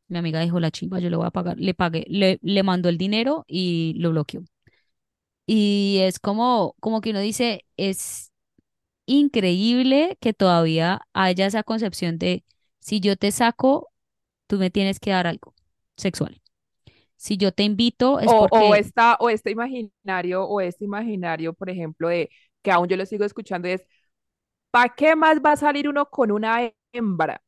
[0.10, 2.90] Mi amiga dijo, la chimba, yo le voy a pagar, le pagué, le, le mandó
[2.90, 4.44] el dinero y lo bloqueó.
[5.46, 8.32] Y es como, como que uno dice, es
[9.08, 12.46] increíble que todavía haya esa concepción de,
[12.82, 13.92] si yo te saco,
[14.48, 15.56] tú me tienes que dar algo
[15.98, 16.42] sexual.
[17.24, 21.70] Si yo te invito es O, o esta, o este imaginario, o este imaginario, por
[21.70, 22.30] ejemplo, de
[22.62, 23.86] que aún yo lo sigo escuchando, es,
[24.72, 27.44] ¿para qué más va a salir uno con una hembra?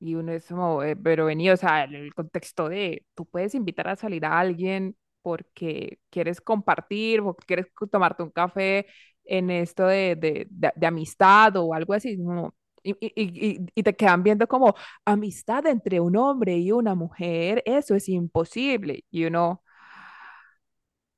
[0.00, 3.54] Y uno es como, eh, pero vení, o sea, el, el contexto de, tú puedes
[3.54, 8.86] invitar a salir a alguien porque quieres compartir, porque quieres tomarte un café
[9.24, 13.82] en esto de, de, de, de amistad o algo así, como- y, y, y, y
[13.82, 14.74] te quedan viendo como
[15.04, 19.04] amistad entre un hombre y una mujer, eso es imposible.
[19.10, 19.62] Y uno,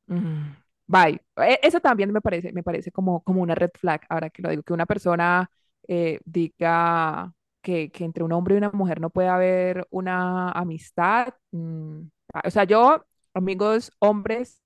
[0.07, 0.53] Mm,
[0.87, 1.21] Bye.
[1.37, 4.51] E- Eso también me parece, me parece como, como una red flag, ahora que lo
[4.51, 5.51] digo, que una persona
[5.89, 11.29] eh, diga que, que entre un hombre y una mujer no puede haber una amistad.
[11.53, 12.01] mm,
[12.35, 13.05] ah, O sea, yo,
[13.35, 14.61] amigos hombres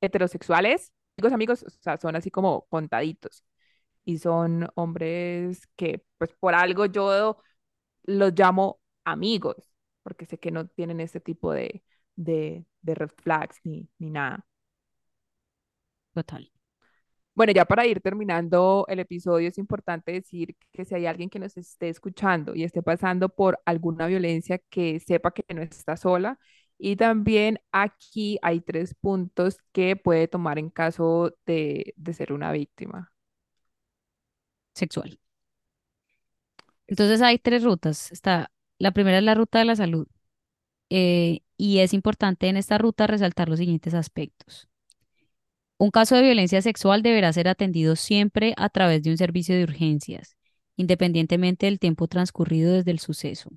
[0.00, 3.44] heterosexuales, amigos, amigos, o sea, son así como contaditos.
[4.04, 7.38] Y son hombres que, pues por algo yo
[8.04, 9.56] los llamo amigos,
[10.02, 11.84] porque sé que no tienen este tipo de,
[12.16, 14.46] de, de red flags ni, ni nada.
[16.14, 16.50] total,
[17.34, 21.40] Bueno, ya para ir terminando el episodio, es importante decir que si hay alguien que
[21.40, 26.38] nos esté escuchando y esté pasando por alguna violencia, que sepa que no está sola.
[26.78, 32.52] Y también aquí hay tres puntos que puede tomar en caso de, de ser una
[32.52, 33.11] víctima.
[34.74, 35.18] Sexual.
[36.86, 38.12] Entonces hay tres rutas.
[38.12, 40.06] Está, la primera es la ruta de la salud.
[40.90, 44.68] eh, y es importante en esta ruta resaltar los siguientes aspectos.
[45.76, 49.64] Un caso de violencia sexual deberá ser atendido siempre a través de un servicio de
[49.64, 50.36] urgencias,
[50.76, 53.50] independientemente del tiempo transcurrido desde el suceso.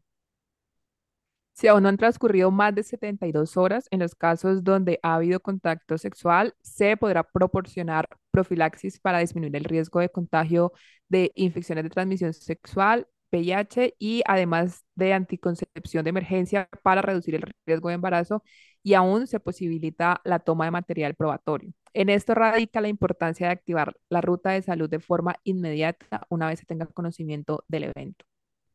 [1.56, 5.40] Si aún no han transcurrido más de 72 horas, en los casos donde ha habido
[5.40, 10.74] contacto sexual, se podrá proporcionar profilaxis para disminuir el riesgo de contagio
[11.08, 17.44] de infecciones de transmisión sexual, VIH, y además de anticoncepción de emergencia para reducir el
[17.66, 18.44] riesgo de embarazo,
[18.84, 21.72] y aún se posibilita la toma de material probatorio.
[21.94, 26.48] En esto radica la importancia de activar la ruta de salud de forma inmediata una
[26.48, 28.26] vez se tenga conocimiento del evento.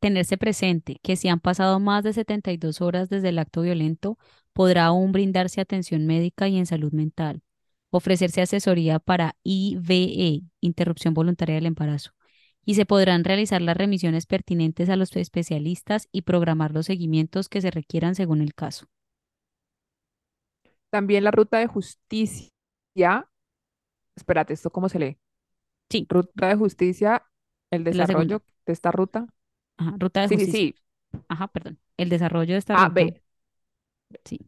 [0.00, 4.18] Tenerse presente que si han pasado más de 72 horas desde el acto violento,
[4.52, 7.42] podrá aún brindarse atención médica y en salud mental,
[7.90, 12.12] ofrecerse asesoría para IVE, interrupción voluntaria del embarazo,
[12.64, 17.60] y se podrán realizar las remisiones pertinentes a los especialistas y programar los seguimientos que
[17.60, 18.86] se requieran según el caso.
[20.90, 22.50] También la ruta de justicia
[24.16, 25.18] Espérate, ¿esto cómo se lee?
[25.88, 27.24] Sí, Ruta de justicia,
[27.70, 29.26] el desarrollo de esta ruta.
[29.80, 30.52] Ajá, ruta de Sí, sí, justicia.
[30.52, 30.74] sí.
[31.28, 31.78] Ajá, perdón.
[31.96, 32.94] El desarrollo de esta A, ruta.
[32.94, 33.22] B.
[34.24, 34.38] Sí.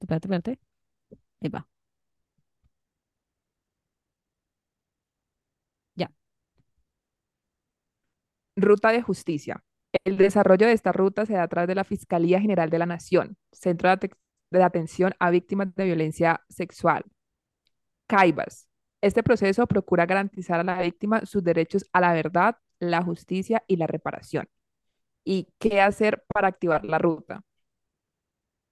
[0.00, 0.58] Espérate, espérate.
[1.42, 1.68] Ahí va.
[5.96, 6.08] Ya.
[8.56, 9.62] Ruta de justicia.
[10.04, 12.86] El desarrollo de esta ruta se da a través de la Fiscalía General de la
[12.86, 14.16] Nación, Centro de, Ate-
[14.50, 17.04] de Atención a Víctimas de Violencia Sexual,
[18.08, 18.66] CAIVAS.
[19.02, 23.76] Este proceso procura garantizar a la víctima sus derechos a la verdad, la justicia y
[23.76, 24.48] la reparación.
[25.24, 27.42] ¿Y qué hacer para activar la ruta?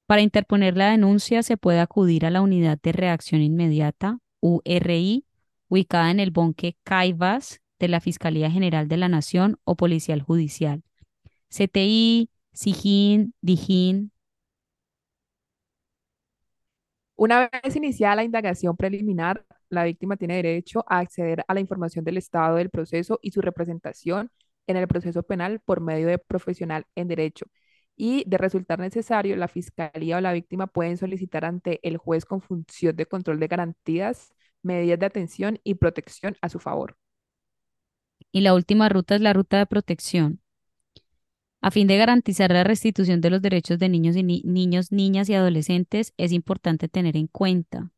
[0.06, 5.24] Para interponer la denuncia se puede acudir a la Unidad de Reacción Inmediata, URI,
[5.68, 10.82] ubicada en el Bonque Caivas de la Fiscalía General de la Nación o Policial Judicial.
[11.48, 14.12] CTI, SIJIN, DIJIN.
[17.16, 22.04] Una vez iniciada la indagación preliminar, la víctima tiene derecho a acceder a la información
[22.04, 24.30] del estado del proceso y su representación
[24.66, 27.46] en el proceso penal por medio de profesional en derecho.
[27.96, 32.40] Y de resultar necesario, la fiscalía o la víctima pueden solicitar ante el juez con
[32.40, 36.96] función de control de garantías medidas de atención y protección a su favor.
[38.32, 40.40] Y la última ruta es la ruta de protección.
[41.62, 45.28] A fin de garantizar la restitución de los derechos de niños y ni- niños, niñas
[45.28, 47.90] y adolescentes, es importante tener en cuenta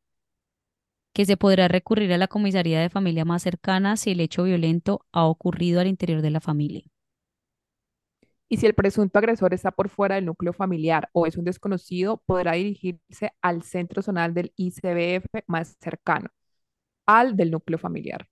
[1.16, 5.06] que se podrá recurrir a la comisaría de familia más cercana si el hecho violento
[5.12, 6.82] ha ocurrido al interior de la familia.
[8.50, 12.22] Y si el presunto agresor está por fuera del núcleo familiar o es un desconocido,
[12.26, 16.28] podrá dirigirse al centro zonal del ICBF más cercano,
[17.06, 18.28] al del núcleo familiar.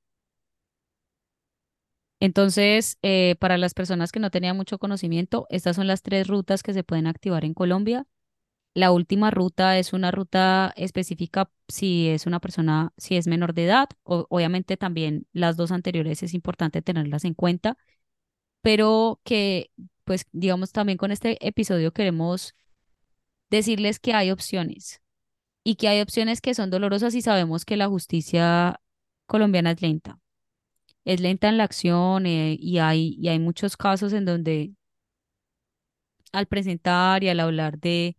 [2.21, 6.63] Entonces, eh, para las personas que no tenían mucho conocimiento, estas son las tres rutas
[6.63, 8.07] que se pueden activar en Colombia
[8.75, 13.67] La última ruta es una ruta específica si es una persona, si es menor de
[13.67, 13.89] edad.
[14.03, 17.77] O- obviamente también las dos anteriores es importante tenerlas en cuenta,
[18.63, 19.71] pero que,
[20.05, 22.55] pues, digamos, también con este episodio queremos
[23.51, 25.03] decirles que hay opciones
[25.65, 28.81] y que hay opciones que son dolorosas y sabemos que la justicia
[29.27, 30.19] colombiana es lenta.
[31.05, 34.73] Es lenta en la acción eh, y hay, y hay muchos casos en donde
[36.33, 38.17] al presentar y al hablar de,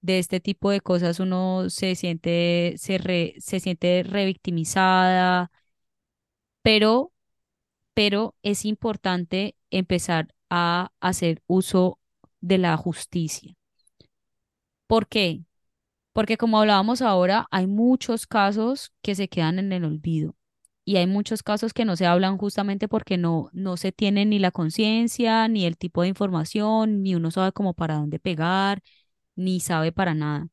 [0.00, 5.50] de este tipo de cosas uno se siente, se, re- se siente revictimizada,
[6.62, 7.12] pero,
[7.94, 12.00] pero es importante empezar a hacer uso
[12.42, 13.56] de la justicia.
[14.86, 15.42] ¿Por qué?
[16.12, 20.36] Porque como hablábamos ahora, hay muchos casos que se quedan en el olvido
[20.84, 24.38] y hay muchos casos que no se hablan justamente porque no, no se tiene ni
[24.40, 28.82] la conciencia, ni el tipo de información, ni uno sabe cómo para dónde pegar,
[29.38, 30.48] ni sabe para nada.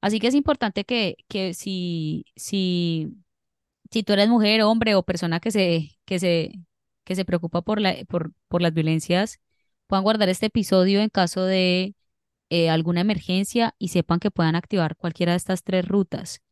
[0.00, 3.16] Así que es importante que, que si, si,
[3.90, 6.52] si tú eres mujer, hombre o persona que se, que se,
[7.04, 9.40] que se preocupa por la, por, por las violencias,
[9.86, 11.94] puedan guardar este episodio en caso de
[12.50, 16.42] eh, alguna emergencia y sepan que puedan activar cualquiera de estas tres rutas.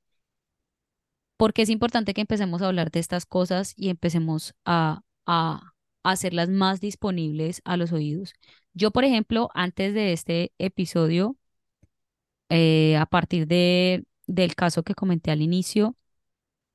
[1.37, 5.75] Porque es importante que empecemos a hablar de estas cosas y empecemos a, a,
[6.05, 8.35] hacerlas más disponibles a los oídos.
[8.75, 11.37] Yo, por ejemplo, antes de este episodio,
[12.49, 15.97] eh, a partir de, del caso que comenté al inicio,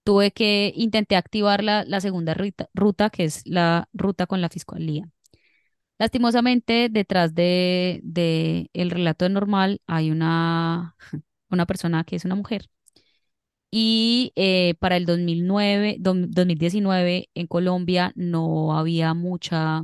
[0.04, 4.50] tuve que intenté activar la, la segunda ruta, ruta, que es la ruta con la
[4.50, 5.10] fiscalía.
[6.00, 10.96] Lastimosamente, detrás de, de el relato de normal hay una,
[11.52, 12.70] una persona que es una mujer.
[13.72, 19.84] Y eh, para el 2009, dom- 2019 en Colombia no había mucha,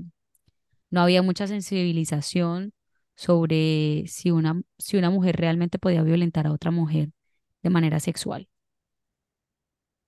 [0.91, 2.73] no había mucha sensibilización
[3.15, 7.11] sobre si una, si una mujer realmente podía violentar a otra mujer
[7.63, 8.49] de manera sexual.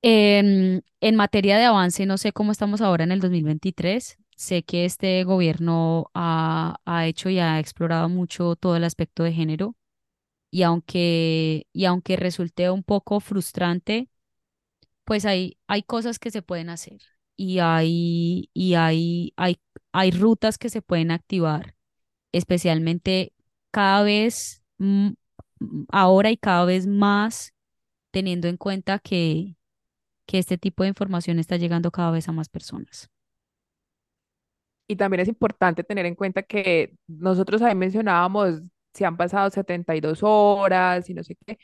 [0.02, 4.18] En, en materia de avance, no sé cómo estamos ahora en el 2023.
[4.36, 9.34] Sé que este gobierno ha, ha hecho y ha explorado mucho todo el aspecto de
[9.34, 9.76] género
[10.52, 14.10] y aunque, y aunque resulte un poco frustrante,
[15.06, 17.00] pues hay, hay cosas que se pueden hacer
[17.38, 19.60] y hay, y hay, hay,
[19.94, 21.77] hay rutas que se pueden activar,
[22.38, 23.34] especialmente
[23.72, 24.64] cada vez
[25.92, 27.54] ahora y cada vez más
[28.12, 29.56] teniendo en cuenta que
[30.28, 33.10] que este tipo de información está llegando cada vez a más personas.
[34.88, 38.62] Y también es importante tener en cuenta que nosotros ahí mencionábamos
[38.94, 41.58] si han pasado 72 horas y no sé qué,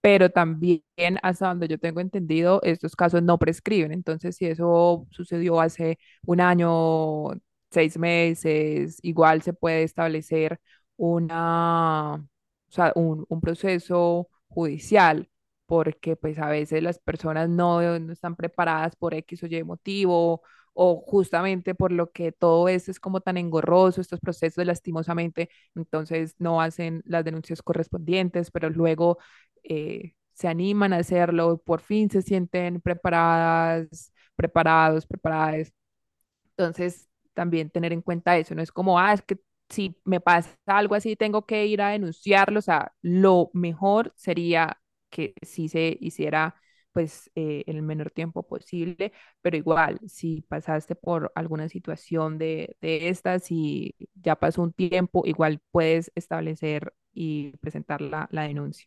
[0.00, 0.82] pero también
[1.22, 3.92] hasta donde yo tengo entendido, estos casos no prescriben.
[3.92, 7.32] Entonces, si eso sucedió hace un año,
[7.72, 10.60] seis meses, igual se puede establecer
[10.96, 12.28] una, o
[12.68, 15.28] sea, un, un proceso judicial,
[15.66, 20.42] porque pues a veces las personas no, no están preparadas por X o Y motivo.
[20.74, 26.34] O justamente por lo que todo esto es como tan engorroso, estos procesos lastimosamente, entonces
[26.38, 29.18] no hacen las denuncias correspondientes, pero luego
[29.64, 35.72] eh, se animan a hacerlo, por fin se sienten preparadas, preparados, preparadas.
[36.56, 39.38] Entonces, también tener en cuenta eso, no es como, ah, es que
[39.70, 44.78] si me pasa algo así, tengo que ir a denunciarlo, o sea, lo mejor sería
[45.10, 46.54] que sí se hiciera
[46.92, 52.76] pues eh, en el menor tiempo posible, pero igual, si pasaste por alguna situación de,
[52.82, 58.86] de estas y ya pasó un tiempo, igual puedes establecer y presentar la, la denuncia.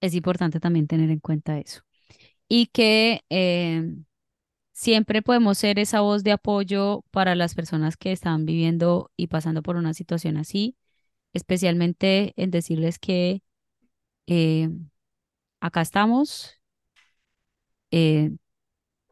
[0.00, 1.82] Es importante también tener en cuenta eso.
[2.48, 3.96] Y que eh,
[4.82, 9.62] siempre podemos ser esa voz de apoyo para las personas que están viviendo y pasando
[9.62, 10.76] por una situación así,
[11.34, 13.42] especialmente en decirles que
[14.26, 14.70] eh,
[15.60, 16.60] acá estamos.
[17.90, 18.32] eh,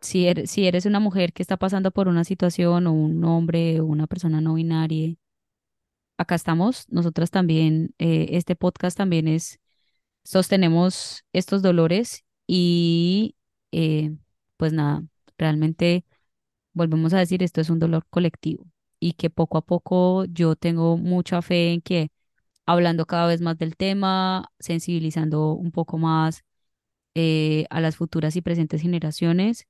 [0.01, 3.81] si eres, si eres una mujer que está pasando por una situación o un hombre
[3.81, 5.15] o una persona no binaria,
[6.19, 6.87] acá estamos.
[6.89, 9.61] Nosotras también, eh, este podcast también es,
[10.25, 13.37] sostenemos estos dolores y
[14.57, 15.03] pues nada,
[15.41, 16.05] realmente
[16.73, 18.67] volvemos a decir, esto es un dolor colectivo
[19.01, 22.11] y que poco a poco yo tengo mucha fe en que
[22.67, 26.45] hablando cada vez más del tema, sensibilizando un poco más
[27.15, 29.67] eh, a las futuras y presentes generaciones,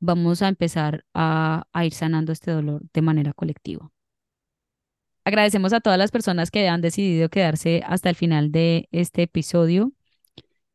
[0.00, 3.90] vamos a empezar a, a ir sanando este dolor de manera colectiva.
[5.24, 9.92] Agradecemos a todas las personas que han decidido quedarse hasta el final de este episodio.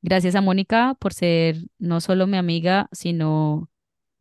[0.01, 3.69] Gracias a Mónica por ser no solo mi amiga, sino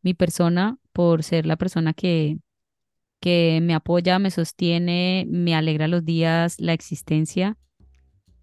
[0.07, 2.39] mi persona, por ser la persona que,
[3.20, 7.57] que me apoya, me sostiene, me alegra los días, la existencia.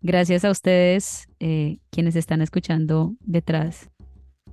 [0.02, 3.90] Gracias a ustedes, eh, quienes están escuchando detrás.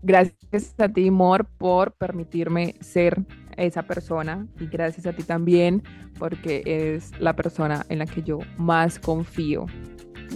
[0.04, 3.26] Gracias a ti, Mor, por permitirme ser
[3.56, 5.82] esa persona y gracias a ti también
[6.16, 9.66] porque eres la persona en la que yo más confío.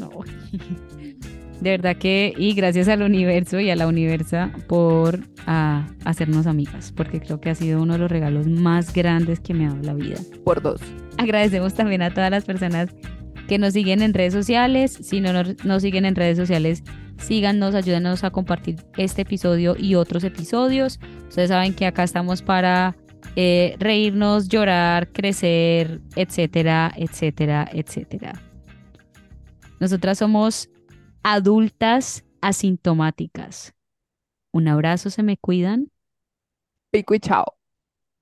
[0.01, 0.11] No.
[1.61, 6.93] De verdad que, y gracias al universo y a la universa por ah, hacernos amigas,
[6.93, 9.83] porque creo que ha sido uno de los regalos más grandes que me ha dado
[9.83, 10.19] la vida.
[10.45, 10.81] Por dos.
[11.17, 12.91] Agradecemos también a todas las personas
[13.49, 14.93] que nos siguen en redes sociales.
[14.93, 16.83] Si no nos, nos siguen en redes sociales,
[17.19, 20.99] síganos, ayúdenos a compartir este episodio y otros episodios.
[21.29, 22.97] Ustedes saben que acá estamos para
[23.37, 28.33] eh, reírnos, llorar, crecer, etcétera, etcétera, etcétera.
[29.81, 30.71] Nosotras somos
[31.25, 33.75] adultas asintomáticas.
[34.53, 35.91] Un abrazo, se me cuidan.
[36.91, 37.59] Pico y chao.